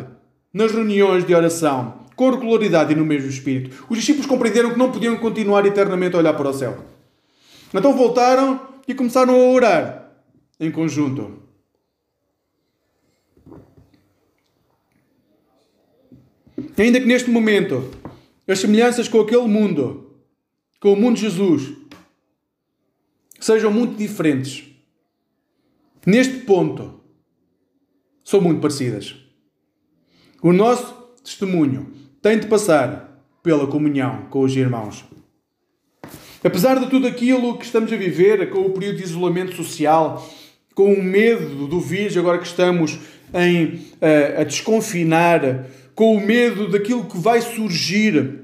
nas 0.53 0.73
reuniões 0.73 1.27
de 1.27 1.35
oração, 1.35 2.03
com 2.15 2.31
regularidade 2.31 2.93
e 2.93 2.97
no 2.97 3.05
mesmo 3.05 3.29
espírito. 3.29 3.87
Os 3.91 3.99
discípulos 3.99 4.27
compreenderam 4.27 4.71
que 4.71 4.79
não 4.79 4.93
podiam 4.93 5.17
continuar 5.19 5.67
eternamente 5.67 6.15
a 6.15 6.21
olhar 6.21 6.35
para 6.35 6.49
o 6.49 6.55
céu. 6.55 6.85
Então 7.75 7.97
voltaram 7.97 8.61
e 8.87 8.95
começaram 8.95 9.35
a 9.35 9.51
orar 9.51 10.13
em 10.61 10.71
conjunto. 10.71 11.43
Ainda 16.79 17.01
que 17.01 17.07
neste 17.07 17.31
momento 17.31 17.91
as 18.47 18.61
semelhanças 18.61 19.09
com 19.09 19.21
aquele 19.21 19.47
mundo, 19.47 20.17
com 20.81 20.93
o 20.93 20.97
mundo 20.97 21.17
de 21.17 21.23
Jesus, 21.23 21.73
sejam 23.45 23.73
muito 23.73 23.97
diferentes, 23.97 24.65
neste 26.07 26.39
ponto 26.39 27.01
são 28.25 28.41
muito 28.41 28.61
parecidas. 28.61 29.17
O 30.41 30.53
nosso 30.53 30.93
testemunho 31.25 31.93
tem 32.21 32.39
de 32.39 32.47
passar 32.47 33.21
pela 33.43 33.67
comunhão 33.67 34.27
com 34.31 34.43
os 34.43 34.55
irmãos. 34.57 35.05
Apesar 36.45 36.79
de 36.79 36.89
tudo 36.89 37.07
aquilo 37.07 37.59
que 37.59 37.65
estamos 37.65 37.93
a 37.93 37.97
viver, 37.97 38.49
com 38.51 38.61
o 38.61 38.71
período 38.71 38.99
de 38.99 39.03
isolamento 39.03 39.57
social, 39.57 40.25
com 40.73 40.93
o 40.93 41.03
medo 41.03 41.67
do 41.67 41.81
vírus, 41.81 42.17
agora 42.17 42.39
que 42.39 42.47
estamos 42.47 42.99
em, 43.35 43.87
a, 44.01 44.07
eh, 44.07 44.41
a 44.41 44.45
desconfinar, 44.45 45.67
com 45.95 46.17
o 46.17 46.21
medo 46.21 46.69
daquilo 46.71 47.05
que 47.05 47.19
vai 47.19 47.41
surgir, 47.41 48.41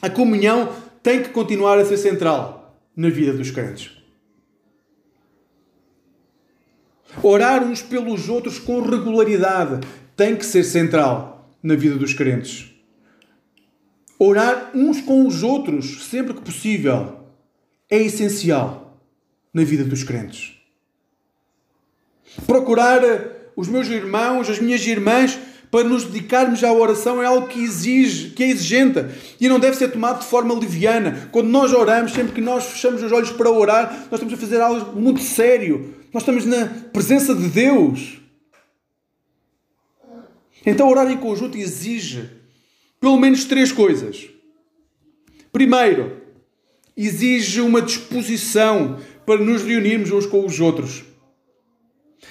a 0.00 0.08
comunhão 0.08 0.70
tem 1.02 1.22
que 1.22 1.28
continuar 1.28 1.78
a 1.78 1.84
ser 1.84 1.98
central 1.98 2.78
na 2.96 3.10
vida 3.10 3.32
dos 3.32 3.50
crentes. 3.50 3.99
Orar 7.22 7.62
uns 7.64 7.82
pelos 7.82 8.28
outros 8.28 8.58
com 8.58 8.80
regularidade 8.80 9.86
tem 10.16 10.36
que 10.36 10.44
ser 10.44 10.64
central 10.64 11.50
na 11.62 11.74
vida 11.74 11.96
dos 11.96 12.14
crentes. 12.14 12.70
Orar 14.18 14.70
uns 14.74 15.00
com 15.00 15.26
os 15.26 15.42
outros 15.42 16.04
sempre 16.04 16.34
que 16.34 16.42
possível 16.42 17.20
é 17.88 17.98
essencial 17.98 19.02
na 19.52 19.64
vida 19.64 19.84
dos 19.84 20.04
crentes. 20.04 20.56
Procurar 22.46 23.00
os 23.56 23.66
meus 23.66 23.88
irmãos, 23.88 24.48
as 24.48 24.60
minhas 24.60 24.86
irmãs, 24.86 25.38
para 25.70 25.84
nos 25.84 26.04
dedicarmos 26.04 26.64
à 26.64 26.72
oração 26.72 27.22
é 27.22 27.26
algo 27.26 27.46
que 27.46 27.62
exige, 27.62 28.30
que 28.30 28.42
é 28.42 28.48
exigente 28.48 29.04
e 29.40 29.48
não 29.48 29.60
deve 29.60 29.76
ser 29.76 29.88
tomado 29.88 30.20
de 30.20 30.26
forma 30.26 30.52
leviana. 30.52 31.28
Quando 31.30 31.48
nós 31.48 31.72
oramos, 31.72 32.12
sempre 32.12 32.32
que 32.32 32.40
nós 32.40 32.64
fechamos 32.64 33.02
os 33.02 33.12
olhos 33.12 33.30
para 33.30 33.50
orar, 33.50 34.08
nós 34.10 34.20
estamos 34.20 34.34
a 34.34 34.36
fazer 34.36 34.60
algo 34.60 35.00
muito 35.00 35.20
sério. 35.20 35.94
Nós 36.12 36.22
estamos 36.22 36.44
na 36.44 36.66
presença 36.92 37.34
de 37.34 37.48
Deus. 37.48 38.18
Então, 40.66 40.88
orar 40.88 41.10
em 41.10 41.16
conjunto 41.16 41.56
exige 41.56 42.28
pelo 43.00 43.16
menos 43.16 43.44
três 43.44 43.70
coisas. 43.70 44.28
Primeiro, 45.52 46.20
exige 46.96 47.60
uma 47.60 47.80
disposição 47.80 48.98
para 49.24 49.40
nos 49.40 49.62
reunirmos 49.62 50.10
uns 50.10 50.26
com 50.26 50.44
os 50.44 50.58
outros. 50.58 51.09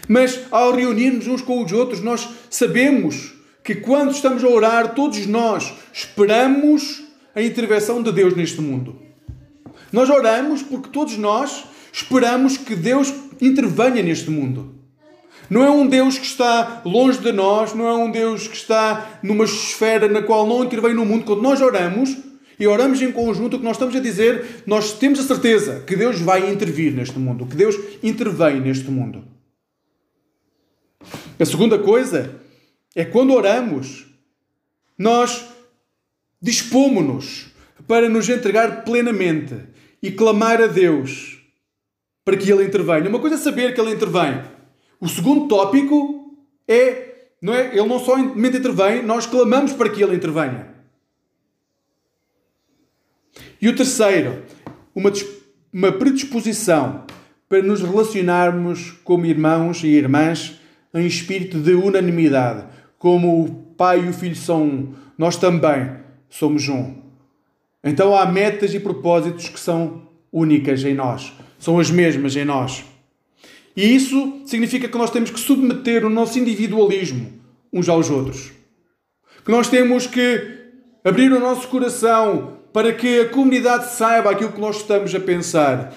Mas 0.08 0.40
ao 0.52 0.74
reunirmos 0.74 1.28
uns 1.28 1.42
com 1.42 1.64
os 1.64 1.72
outros, 1.72 2.02
nós 2.02 2.28
sabemos 2.50 3.34
que 3.64 3.76
quando 3.76 4.12
estamos 4.12 4.44
a 4.44 4.48
orar, 4.48 4.96
todos 4.96 5.26
nós 5.28 5.74
esperamos 5.94 7.04
a 7.36 7.42
intervenção 7.42 8.02
de 8.02 8.12
Deus 8.12 8.36
neste 8.36 8.62
mundo. 8.62 8.96
Nós 9.92 10.10
oramos 10.10 10.62
porque 10.64 10.90
todos 10.90 11.18
nós 11.18 11.64
esperamos 11.92 12.58
que 12.58 12.76
Deus 12.76 13.14
intervenha 13.42 14.02
neste 14.02 14.30
mundo. 14.30 14.76
Não 15.50 15.64
é 15.64 15.70
um 15.70 15.88
Deus 15.88 16.18
que 16.18 16.26
está 16.26 16.82
longe 16.86 17.20
de 17.20 17.32
nós, 17.32 17.74
não 17.74 17.88
é 17.88 17.94
um 17.96 18.12
Deus 18.12 18.48
que 18.48 18.56
está 18.56 19.20
numa 19.24 19.46
esfera 19.46 20.08
na 20.08 20.22
qual 20.22 20.46
não 20.46 20.64
intervém 20.64 20.94
no 20.94 21.06
mundo. 21.06 21.26
Quando 21.26 21.42
nós 21.42 21.60
oramos, 21.60 22.16
e 22.60 22.68
oramos 22.68 23.02
em 23.02 23.12
conjunto, 23.12 23.56
o 23.56 23.60
que 23.60 23.66
nós 23.66 23.78
estamos 23.78 23.96
a 23.96 24.00
dizer, 24.00 24.64
nós 24.66 24.94
temos 24.94 25.20
a 25.20 25.24
certeza 25.24 25.82
que 25.88 25.96
Deus 25.96 26.20
vai 26.20 26.52
intervir 26.52 26.94
neste 26.94 27.18
mundo, 27.18 27.46
que 27.46 27.56
Deus 27.56 27.76
intervém 28.04 28.60
neste 28.60 28.92
mundo. 28.92 29.24
A 31.40 31.46
segunda 31.46 31.80
coisa 31.80 32.42
é 32.96 33.06
quando 33.06 33.34
oramos, 33.34 34.06
nós 34.98 35.46
dispomos-nos 36.42 37.48
para 37.88 38.10
nos 38.10 38.28
entregar 38.30 38.84
plenamente 38.84 39.56
e 40.02 40.12
clamar 40.12 40.62
a 40.62 40.68
Deus 40.68 41.40
para 42.26 42.38
que 42.38 42.52
Ele 42.52 42.66
intervenha. 42.66 43.10
Uma 43.10 43.20
coisa 43.20 43.36
é 43.36 43.40
saber 43.40 43.74
que 43.74 43.82
Ele 43.82 43.94
intervém. 43.94 44.42
O 45.00 45.08
segundo 45.08 45.48
tópico 45.48 46.38
é, 46.68 47.30
não 47.42 47.54
é, 47.54 47.70
Ele 47.76 47.88
não 47.88 48.00
somente 48.00 48.58
intervém, 48.58 49.02
nós 49.02 49.26
clamamos 49.26 49.74
para 49.74 49.90
que 49.90 50.04
Ele 50.04 50.16
intervenha. 50.16 50.68
E 53.62 53.68
o 53.68 53.76
terceiro, 53.76 54.44
uma, 54.94 55.12
uma 55.72 55.92
predisposição 55.92 57.06
para 57.48 57.62
nos 57.62 57.82
relacionarmos 57.82 58.92
como 59.04 59.26
irmãos 59.26 59.84
e 59.84 59.88
irmãs 59.88 60.59
em 60.94 61.06
espírito 61.06 61.60
de 61.60 61.74
unanimidade. 61.74 62.66
Como 62.98 63.44
o 63.44 63.50
Pai 63.78 64.06
e 64.06 64.10
o 64.10 64.14
Filho 64.14 64.36
são 64.36 64.64
um, 64.64 64.94
nós 65.18 65.38
também 65.38 65.92
somos 66.30 66.68
um. 66.68 66.96
Então 67.84 68.16
há 68.16 68.26
metas 68.26 68.74
e 68.74 68.80
propósitos 68.80 69.50
que 69.50 69.60
são 69.60 70.10
únicas 70.32 70.84
em 70.84 70.94
nós, 70.94 71.34
são 71.58 71.80
as 71.80 71.90
mesmas 71.90 72.36
em 72.36 72.46
nós. 72.46 72.84
E 73.76 73.96
isso 73.96 74.42
significa 74.46 74.88
que 74.88 74.98
nós 74.98 75.12
temos 75.12 75.30
que 75.30 75.40
submeter 75.40 76.06
o 76.06 76.10
nosso 76.10 76.38
individualismo 76.38 77.34
uns 77.72 77.88
aos 77.88 78.10
outros. 78.10 78.52
Que 79.46 79.52
nós 79.52 79.70
temos 79.70 80.06
que 80.06 80.60
abrir 81.04 81.32
o 81.32 81.40
nosso 81.40 81.68
coração 81.70 82.58
para 82.74 82.94
que 82.94 83.22
a 83.22 83.30
comunidade 83.30 83.92
saiba 83.94 84.32
aquilo 84.32 84.52
que 84.52 84.60
nós 84.60 84.78
estamos 84.78 85.14
a 85.16 85.20
pensar. 85.20 85.94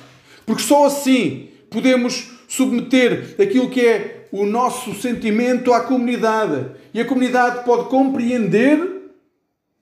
Porque 0.47 0.63
só 0.63 0.87
assim 0.87 1.49
podemos 1.71 2.31
submeter 2.47 3.35
aquilo 3.41 3.69
que 3.69 3.81
é 3.81 4.22
o 4.33 4.47
nosso 4.47 4.95
sentimento 4.95 5.75
à 5.75 5.81
comunidade. 5.81 6.71
E 6.95 7.01
a 7.01 7.05
comunidade 7.05 7.65
pode 7.65 7.91
compreender 7.91 9.13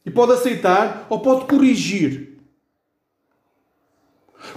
e 0.04 0.10
pode 0.10 0.32
aceitar 0.32 1.06
ou 1.08 1.20
pode 1.20 1.46
corrigir. 1.46 2.36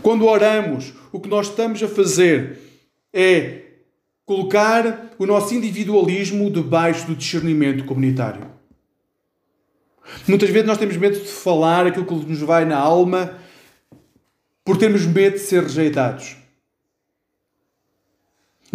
Quando 0.02 0.26
oramos, 0.26 0.94
o 1.12 1.20
que 1.20 1.30
nós 1.30 1.48
estamos 1.48 1.82
a 1.84 1.88
fazer 1.88 2.60
é 3.14 3.62
colocar 4.26 5.12
o 5.20 5.26
nosso 5.28 5.54
individualismo 5.54 6.50
debaixo 6.50 7.06
do 7.06 7.16
discernimento 7.16 7.86
comunitário. 7.86 8.52
Muitas 10.28 10.50
vezes 10.50 10.68
nós 10.68 10.78
temos 10.78 10.98
medo 10.98 11.20
de 11.20 11.28
falar 11.28 11.86
aquilo 11.86 12.06
que 12.06 12.14
nos 12.16 12.40
vai 12.40 12.66
na 12.66 12.78
alma 12.78 13.38
por 14.66 14.78
termos 14.78 15.06
medo 15.06 15.34
de 15.34 15.40
ser 15.40 15.64
rejeitados. 15.64 16.43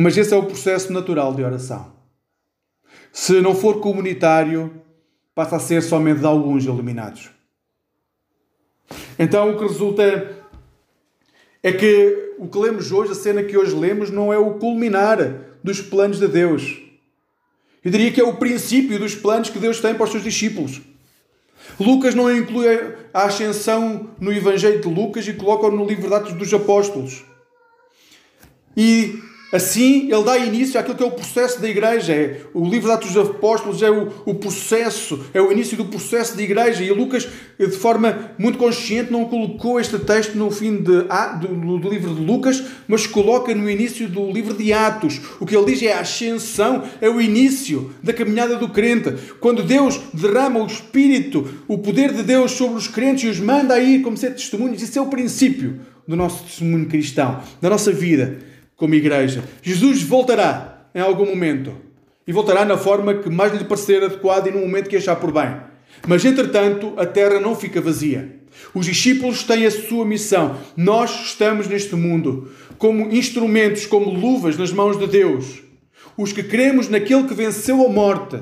Mas 0.01 0.17
esse 0.17 0.33
é 0.33 0.37
o 0.37 0.45
processo 0.45 0.93
natural 0.93 1.35
de 1.35 1.43
oração. 1.43 1.93
Se 3.13 3.41
não 3.41 3.53
for 3.53 3.81
comunitário, 3.81 4.81
passa 5.35 5.57
a 5.57 5.59
ser 5.59 5.83
somente 5.83 6.21
de 6.21 6.27
alguns 6.27 6.65
iluminados. 6.65 7.31
Então 9.19 9.51
o 9.51 9.59
que 9.59 9.65
resulta 9.65 10.39
é 11.65 11.73
que 11.73 12.35
o 12.39 12.47
que 12.47 12.59
lemos 12.59 12.93
hoje, 12.93 13.11
a 13.11 13.15
cena 13.17 13.43
que 13.43 13.59
hoje 13.59 13.75
lemos, 13.75 14.09
não 14.09 14.33
é 14.33 14.39
o 14.39 14.55
culminar 14.55 15.19
dos 15.65 15.81
planos 15.81 16.21
de 16.21 16.29
Deus. 16.29 16.81
Eu 17.85 17.91
diria 17.91 18.13
que 18.13 18.21
é 18.21 18.25
o 18.25 18.37
princípio 18.37 19.01
dos 19.01 19.17
planos 19.17 19.51
que 19.51 19.59
Deus 19.59 19.81
tem 19.81 19.97
para 19.97 20.05
os 20.05 20.13
seus 20.13 20.23
discípulos. 20.23 20.81
Lucas 21.81 22.15
não 22.15 22.33
inclui 22.33 22.69
a 23.13 23.25
ascensão 23.25 24.11
no 24.21 24.33
Evangelho 24.33 24.81
de 24.81 24.87
Lucas 24.87 25.27
e 25.27 25.33
coloca-o 25.33 25.73
no 25.73 25.85
livro 25.85 26.09
de 26.09 26.15
Atos 26.15 26.35
dos 26.35 26.55
Apóstolos. 26.55 27.25
E 28.77 29.21
Assim, 29.51 30.13
ele 30.13 30.23
dá 30.25 30.37
início 30.37 30.79
àquilo 30.79 30.95
que 30.95 31.03
é 31.03 31.07
o 31.07 31.11
processo 31.11 31.61
da 31.61 31.69
igreja. 31.69 32.13
É, 32.13 32.43
o 32.53 32.65
livro 32.69 32.89
de 32.89 32.93
Atos 32.93 33.13
dos 33.13 33.31
Apóstolos 33.31 33.83
é 33.83 33.91
o, 33.91 34.13
o 34.27 34.35
processo, 34.35 35.25
é 35.33 35.41
o 35.41 35.51
início 35.51 35.75
do 35.75 35.87
processo 35.87 36.37
da 36.37 36.43
igreja. 36.43 36.85
E 36.85 36.91
Lucas, 36.91 37.27
de 37.59 37.71
forma 37.71 38.33
muito 38.37 38.59
consciente, 38.59 39.11
não 39.11 39.25
colocou 39.25 39.81
este 39.81 39.99
texto 40.01 40.35
no 40.35 40.51
fim 40.51 40.77
de, 40.77 41.03
do, 41.41 41.79
do 41.79 41.89
livro 41.89 42.15
de 42.15 42.21
Lucas, 42.21 42.63
mas 42.87 43.07
coloca 43.07 43.55
no 43.55 43.71
início 43.71 44.07
do 44.07 44.31
livro 44.31 44.53
de 44.53 44.71
Atos. 44.71 45.19
O 45.41 45.47
que 45.47 45.57
ele 45.57 45.65
diz 45.65 45.83
é 45.83 45.95
a 45.95 46.01
ascensão, 46.01 46.83
é 47.01 47.09
o 47.09 47.19
início 47.19 47.91
da 48.03 48.13
caminhada 48.13 48.57
do 48.57 48.69
crente. 48.69 49.15
Quando 49.41 49.63
Deus 49.63 49.99
derrama 50.13 50.61
o 50.61 50.67
Espírito, 50.67 51.49
o 51.67 51.79
poder 51.79 52.13
de 52.13 52.23
Deus 52.23 52.53
sobre 52.53 52.77
os 52.77 52.87
crentes 52.87 53.25
e 53.25 53.29
os 53.29 53.41
manda 53.41 53.75
a 53.75 53.81
ir 53.81 54.03
como 54.03 54.17
ser 54.17 54.33
testemunhos, 54.33 54.83
isso 54.83 54.99
é 54.99 55.03
o 55.03 55.07
princípio 55.07 55.81
do 56.07 56.17
nosso 56.17 56.45
testemunho 56.45 56.87
cristão, 56.87 57.41
da 57.63 57.71
nossa 57.71 57.91
vida 57.91 58.48
como 58.79 58.95
igreja. 58.95 59.45
Jesus 59.61 60.03
voltará 60.03 60.89
em 60.95 61.01
algum 61.01 61.27
momento 61.27 61.77
e 62.27 62.33
voltará 62.33 62.65
na 62.65 62.79
forma 62.79 63.15
que 63.15 63.29
mais 63.29 63.53
lhe 63.53 63.65
parecer 63.65 64.03
adequada 64.03 64.49
e 64.49 64.53
no 64.53 64.61
momento 64.61 64.89
que 64.89 64.97
achar 64.97 65.17
por 65.17 65.33
bem. 65.33 65.55
Mas 66.07 66.25
entretanto, 66.25 66.95
a 66.97 67.05
terra 67.05 67.41
não 67.41 67.55
fica 67.55 67.81
vazia. 67.81 68.37
Os 68.73 68.87
discípulos 68.87 69.43
têm 69.43 69.67
a 69.67 69.71
sua 69.71 70.07
missão. 70.07 70.57
Nós 70.77 71.27
estamos 71.27 71.67
neste 71.67 71.95
mundo 71.97 72.51
como 72.79 73.11
instrumentos, 73.13 73.85
como 73.85 74.11
luvas 74.11 74.57
nas 74.57 74.73
mãos 74.73 74.97
de 74.97 75.07
Deus. 75.07 75.63
os 76.17 76.33
que 76.33 76.43
cremos 76.43 76.89
naquele 76.89 77.29
que 77.29 77.35
venceu 77.35 77.85
a 77.85 77.89
morte. 77.89 78.41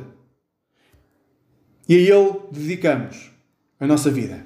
E 1.89 1.95
a 1.95 1.99
Ele 1.99 2.33
dedicamos 2.51 3.31
a 3.79 3.87
nossa 3.87 4.11
vida. 4.11 4.45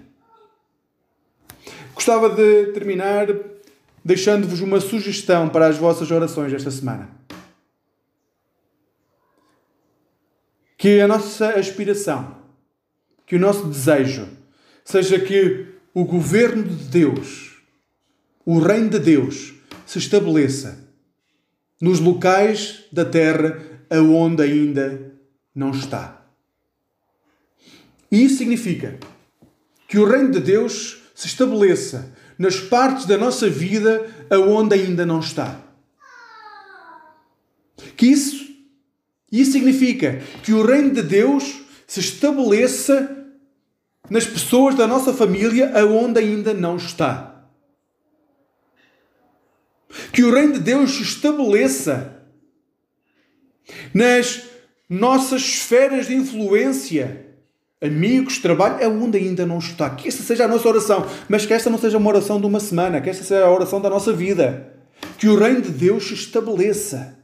Gostava 1.94 2.28
de 2.28 2.72
terminar 2.72 3.28
deixando-vos 4.04 4.60
uma 4.60 4.80
sugestão 4.80 5.48
para 5.48 5.66
as 5.66 5.76
vossas 5.76 6.10
orações 6.10 6.52
esta 6.52 6.70
semana. 6.70 7.08
Que 10.76 11.00
a 11.00 11.08
nossa 11.08 11.50
aspiração, 11.50 12.36
que 13.26 13.36
o 13.36 13.40
nosso 13.40 13.66
desejo, 13.66 14.26
seja 14.84 15.18
que 15.20 15.66
o 15.92 16.04
governo 16.04 16.62
de 16.62 16.84
Deus, 16.84 17.62
o 18.44 18.58
reino 18.58 18.90
de 18.90 18.98
Deus, 18.98 19.54
se 19.86 19.98
estabeleça 19.98 20.88
nos 21.80 22.00
locais 22.00 22.84
da 22.92 23.04
terra 23.04 23.60
aonde 23.90 24.42
ainda 24.42 25.12
não 25.54 25.70
está. 25.70 26.24
E 28.10 28.24
isso 28.24 28.38
significa 28.38 28.98
que 29.86 29.98
o 29.98 30.08
reino 30.08 30.30
de 30.30 30.40
Deus 30.40 31.02
se 31.14 31.26
estabeleça 31.26 32.14
nas 32.40 32.58
partes 32.58 33.04
da 33.04 33.18
nossa 33.18 33.50
vida 33.50 34.10
aonde 34.30 34.74
ainda 34.74 35.04
não 35.04 35.20
está. 35.20 35.60
Que 37.98 38.06
isso, 38.06 38.48
isso 39.30 39.52
significa 39.52 40.22
que 40.42 40.54
o 40.54 40.64
reino 40.64 40.90
de 40.90 41.02
Deus 41.02 41.60
se 41.86 42.00
estabeleça 42.00 43.28
nas 44.08 44.24
pessoas 44.24 44.74
da 44.74 44.86
nossa 44.86 45.12
família 45.12 45.70
aonde 45.78 46.18
ainda 46.18 46.54
não 46.54 46.78
está. 46.78 47.44
Que 50.10 50.24
o 50.24 50.32
reino 50.32 50.54
de 50.54 50.60
Deus 50.60 50.92
se 50.92 51.02
estabeleça 51.02 52.24
nas 53.92 54.44
nossas 54.88 55.42
esferas 55.42 56.06
de 56.06 56.14
influência 56.14 57.29
amigos, 57.82 58.38
trabalho, 58.38 58.76
é 58.80 58.86
onde 58.86 59.16
ainda 59.16 59.46
não 59.46 59.58
está. 59.58 59.90
Que 59.90 60.08
esta 60.08 60.22
seja 60.22 60.44
a 60.44 60.48
nossa 60.48 60.68
oração, 60.68 61.06
mas 61.28 61.46
que 61.46 61.54
esta 61.54 61.70
não 61.70 61.78
seja 61.78 61.96
uma 61.96 62.10
oração 62.10 62.38
de 62.40 62.46
uma 62.46 62.60
semana, 62.60 63.00
que 63.00 63.08
esta 63.08 63.24
seja 63.24 63.44
a 63.44 63.50
oração 63.50 63.80
da 63.80 63.88
nossa 63.88 64.12
vida. 64.12 64.74
Que 65.16 65.28
o 65.28 65.38
reino 65.38 65.62
de 65.62 65.70
Deus 65.70 66.08
se 66.08 66.14
estabeleça 66.14 67.18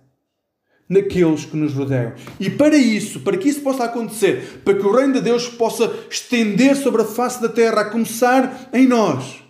naqueles 0.88 1.44
que 1.44 1.56
nos 1.56 1.74
rodeiam. 1.74 2.14
E 2.40 2.48
para 2.48 2.76
isso, 2.76 3.20
para 3.20 3.36
que 3.36 3.48
isso 3.48 3.60
possa 3.60 3.84
acontecer, 3.84 4.62
para 4.64 4.74
que 4.74 4.86
o 4.86 4.94
reino 4.94 5.14
de 5.14 5.20
Deus 5.20 5.48
possa 5.48 5.92
estender 6.08 6.74
sobre 6.76 7.02
a 7.02 7.04
face 7.04 7.42
da 7.42 7.48
terra, 7.48 7.82
a 7.82 7.90
começar 7.90 8.70
em 8.72 8.86
nós, 8.86 9.42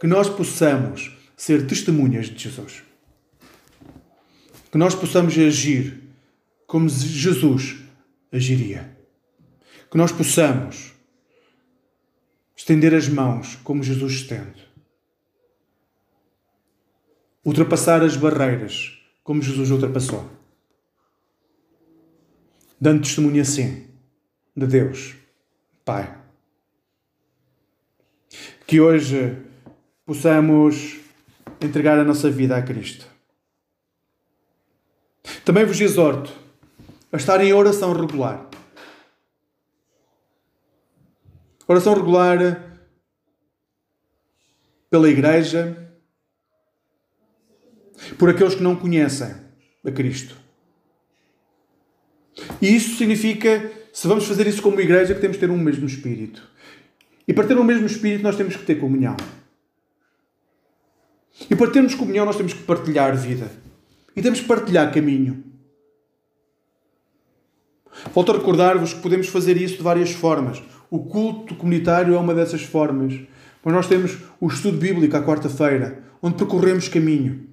que 0.00 0.06
nós 0.06 0.28
possamos 0.28 1.12
ser 1.36 1.66
testemunhas 1.66 2.26
de 2.26 2.42
Jesus. 2.42 2.82
Que 4.70 4.78
nós 4.78 4.94
possamos 4.94 5.36
agir 5.36 6.02
como 6.66 6.88
Jesus 6.88 7.76
agiria 8.32 8.93
que 9.94 9.98
nós 9.98 10.10
possamos 10.10 10.92
estender 12.56 12.92
as 12.92 13.08
mãos 13.08 13.54
como 13.62 13.80
Jesus 13.80 14.14
estende. 14.14 14.68
Ultrapassar 17.44 18.02
as 18.02 18.16
barreiras 18.16 18.98
como 19.22 19.40
Jesus 19.40 19.70
ultrapassou. 19.70 20.28
Dando 22.80 23.02
testemunho 23.02 23.40
assim 23.40 23.86
de 24.56 24.66
Deus, 24.66 25.14
Pai. 25.84 26.12
Que 28.66 28.80
hoje 28.80 29.38
possamos 30.04 30.98
entregar 31.60 32.00
a 32.00 32.04
nossa 32.04 32.28
vida 32.28 32.56
a 32.56 32.62
Cristo. 32.62 33.06
Também 35.44 35.64
vos 35.64 35.80
exorto 35.80 36.32
a 37.12 37.16
estar 37.16 37.40
em 37.40 37.52
oração 37.52 37.92
regular 37.92 38.50
Oração 41.66 41.94
regular 41.94 42.78
pela 44.90 45.08
Igreja, 45.08 45.92
por 48.18 48.28
aqueles 48.28 48.54
que 48.54 48.62
não 48.62 48.76
conhecem 48.76 49.34
a 49.84 49.90
Cristo. 49.90 50.36
E 52.60 52.74
isso 52.74 52.96
significa, 52.96 53.70
se 53.92 54.06
vamos 54.08 54.26
fazer 54.26 54.46
isso 54.46 54.62
como 54.62 54.80
igreja, 54.80 55.14
que 55.14 55.20
temos 55.20 55.36
que 55.36 55.46
ter 55.46 55.50
um 55.50 55.58
mesmo 55.58 55.86
espírito. 55.86 56.42
E 57.26 57.32
para 57.32 57.46
ter 57.46 57.56
o 57.56 57.64
mesmo 57.64 57.86
espírito, 57.86 58.22
nós 58.22 58.36
temos 58.36 58.56
que 58.56 58.64
ter 58.64 58.76
comunhão. 58.76 59.16
E 61.50 61.56
para 61.56 61.70
termos 61.70 61.94
comunhão, 61.94 62.26
nós 62.26 62.36
temos 62.36 62.52
que 62.52 62.62
partilhar 62.62 63.16
vida. 63.16 63.50
E 64.14 64.22
temos 64.22 64.40
que 64.40 64.46
partilhar 64.46 64.92
caminho. 64.92 65.44
Volto 68.12 68.32
a 68.32 68.36
recordar-vos 68.36 68.92
que 68.92 69.00
podemos 69.00 69.28
fazer 69.28 69.56
isso 69.56 69.76
de 69.76 69.82
várias 69.82 70.10
formas. 70.10 70.62
O 70.94 71.06
culto 71.06 71.56
comunitário 71.56 72.14
é 72.14 72.18
uma 72.20 72.32
dessas 72.32 72.62
formas. 72.62 73.18
Mas 73.64 73.74
nós 73.74 73.88
temos 73.88 74.16
o 74.40 74.46
estudo 74.46 74.78
bíblico 74.78 75.16
à 75.16 75.24
quarta-feira, 75.24 76.04
onde 76.22 76.36
percorremos 76.36 76.86
caminho. 76.86 77.48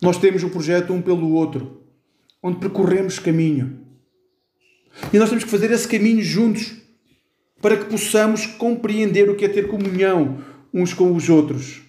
Nós 0.00 0.18
temos 0.18 0.42
o 0.42 0.50
projeto 0.50 0.92
um 0.92 1.00
pelo 1.00 1.34
outro, 1.34 1.84
onde 2.42 2.58
percorremos 2.58 3.20
caminho. 3.20 3.78
E 5.12 5.20
nós 5.20 5.28
temos 5.28 5.44
que 5.44 5.50
fazer 5.50 5.70
esse 5.70 5.86
caminho 5.86 6.20
juntos 6.20 6.74
para 7.60 7.76
que 7.76 7.84
possamos 7.84 8.44
compreender 8.44 9.30
o 9.30 9.36
que 9.36 9.44
é 9.44 9.48
ter 9.48 9.68
comunhão 9.68 10.42
uns 10.74 10.92
com 10.92 11.14
os 11.14 11.28
outros. 11.28 11.80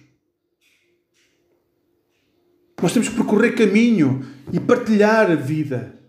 Nós 2.80 2.92
temos 2.92 3.08
que 3.08 3.16
percorrer 3.16 3.56
caminho 3.56 4.24
e 4.52 4.60
partilhar 4.60 5.32
a 5.32 5.34
vida. 5.34 6.03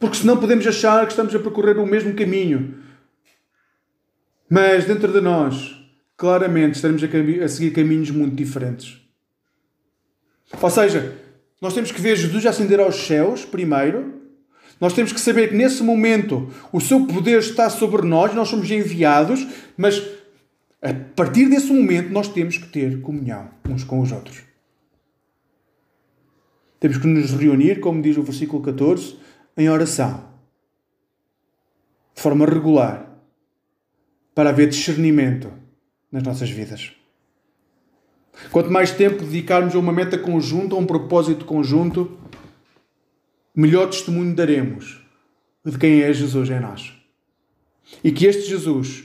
Porque 0.00 0.16
senão 0.16 0.38
podemos 0.38 0.66
achar 0.66 1.04
que 1.04 1.12
estamos 1.12 1.34
a 1.34 1.38
percorrer 1.38 1.78
o 1.78 1.86
mesmo 1.86 2.14
caminho. 2.14 2.76
Mas 4.48 4.86
dentro 4.86 5.12
de 5.12 5.20
nós, 5.20 5.76
claramente, 6.16 6.76
estaremos 6.76 7.02
a, 7.04 7.48
seguir 7.48 7.70
caminhos 7.72 8.10
muito 8.10 8.34
diferentes. 8.34 8.98
Ou 10.60 10.70
seja, 10.70 11.16
nós 11.60 11.74
temos 11.74 11.92
que 11.92 12.00
ver 12.00 12.16
Jesus 12.16 12.46
ascender 12.46 12.80
aos 12.80 12.96
céus 12.96 13.44
primeiro. 13.44 14.20
Nós 14.80 14.94
temos 14.94 15.12
que 15.12 15.20
saber 15.20 15.50
que 15.50 15.54
nesse 15.54 15.82
momento 15.82 16.50
o 16.72 16.80
seu 16.80 17.06
poder 17.06 17.38
está 17.38 17.68
sobre 17.68 18.00
nós, 18.06 18.34
nós 18.34 18.48
somos 18.48 18.70
enviados, 18.70 19.46
mas 19.76 20.02
a 20.80 20.94
partir 21.14 21.50
desse 21.50 21.70
momento 21.70 22.10
nós 22.10 22.28
temos 22.28 22.56
que 22.56 22.66
ter 22.68 23.02
comunhão 23.02 23.50
uns 23.68 23.84
com 23.84 24.00
os 24.00 24.10
outros. 24.10 24.38
Temos 26.80 26.96
que 26.96 27.06
nos 27.06 27.32
reunir, 27.32 27.80
como 27.80 28.00
diz 28.00 28.16
o 28.16 28.22
versículo 28.22 28.62
14, 28.62 29.16
em 29.60 29.68
oração, 29.68 30.24
de 32.14 32.22
forma 32.22 32.46
regular, 32.46 33.10
para 34.34 34.50
haver 34.50 34.68
discernimento 34.68 35.52
nas 36.10 36.22
nossas 36.22 36.48
vidas. 36.48 36.92
Quanto 38.50 38.70
mais 38.70 38.90
tempo 38.90 39.22
dedicarmos 39.22 39.74
a 39.74 39.78
uma 39.78 39.92
meta 39.92 40.16
conjunta, 40.16 40.74
a 40.74 40.78
um 40.78 40.86
propósito 40.86 41.44
conjunto, 41.44 42.18
melhor 43.54 43.90
testemunho 43.90 44.34
daremos 44.34 45.04
de 45.64 45.76
quem 45.76 46.00
é 46.00 46.12
Jesus 46.12 46.48
em 46.48 46.58
nós. 46.58 46.94
E 48.02 48.10
que 48.10 48.24
este 48.24 48.48
Jesus 48.48 49.04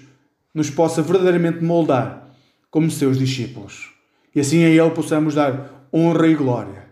nos 0.53 0.69
possa 0.69 1.01
verdadeiramente 1.01 1.61
moldar 1.61 2.29
como 2.71 2.89
seus 2.89 3.19
discípulos. 3.19 3.93
E 4.33 4.39
assim 4.39 4.63
a 4.63 4.69
Ele 4.69 4.91
possamos 4.91 5.35
dar 5.35 5.87
honra 5.93 6.27
e 6.27 6.35
glória, 6.35 6.85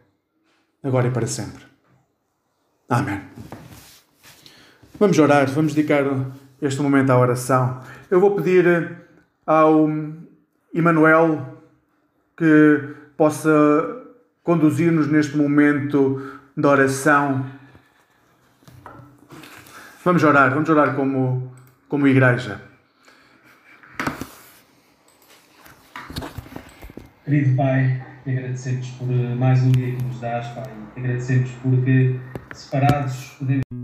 agora 0.82 1.08
e 1.08 1.12
para 1.12 1.28
sempre. 1.28 1.73
Amém. 2.90 3.22
Vamos 5.00 5.18
orar, 5.18 5.50
vamos 5.50 5.74
dedicar 5.74 6.04
este 6.62 6.82
momento 6.82 7.10
à 7.12 7.18
oração. 7.18 7.82
Eu 8.10 8.20
vou 8.20 8.36
pedir 8.36 8.98
ao 9.46 9.90
Emanuel 10.74 11.60
que 12.38 12.96
possa 13.18 13.52
conduzir-nos 14.44 15.08
neste 15.08 15.36
momento 15.36 16.40
de 16.56 16.68
oração. 16.68 17.46
Vamos 20.04 20.24
orar, 20.24 20.54
vamos 20.54 20.70
orar 20.70 20.96
como, 20.96 21.54
como 21.88 22.08
igreja. 22.08 22.62
Querido 27.26 27.56
Pai, 27.56 28.06
agradecemos 28.26 28.88
por 28.92 29.08
mais 29.08 29.62
um 29.64 29.72
dia 29.72 29.96
que 29.96 30.04
nos 30.04 30.20
dás, 30.20 30.48
Pai. 30.50 30.64
Agradecemos 30.96 31.50
porque 31.62 32.20
separados 32.54 33.36
podemos. 33.40 33.83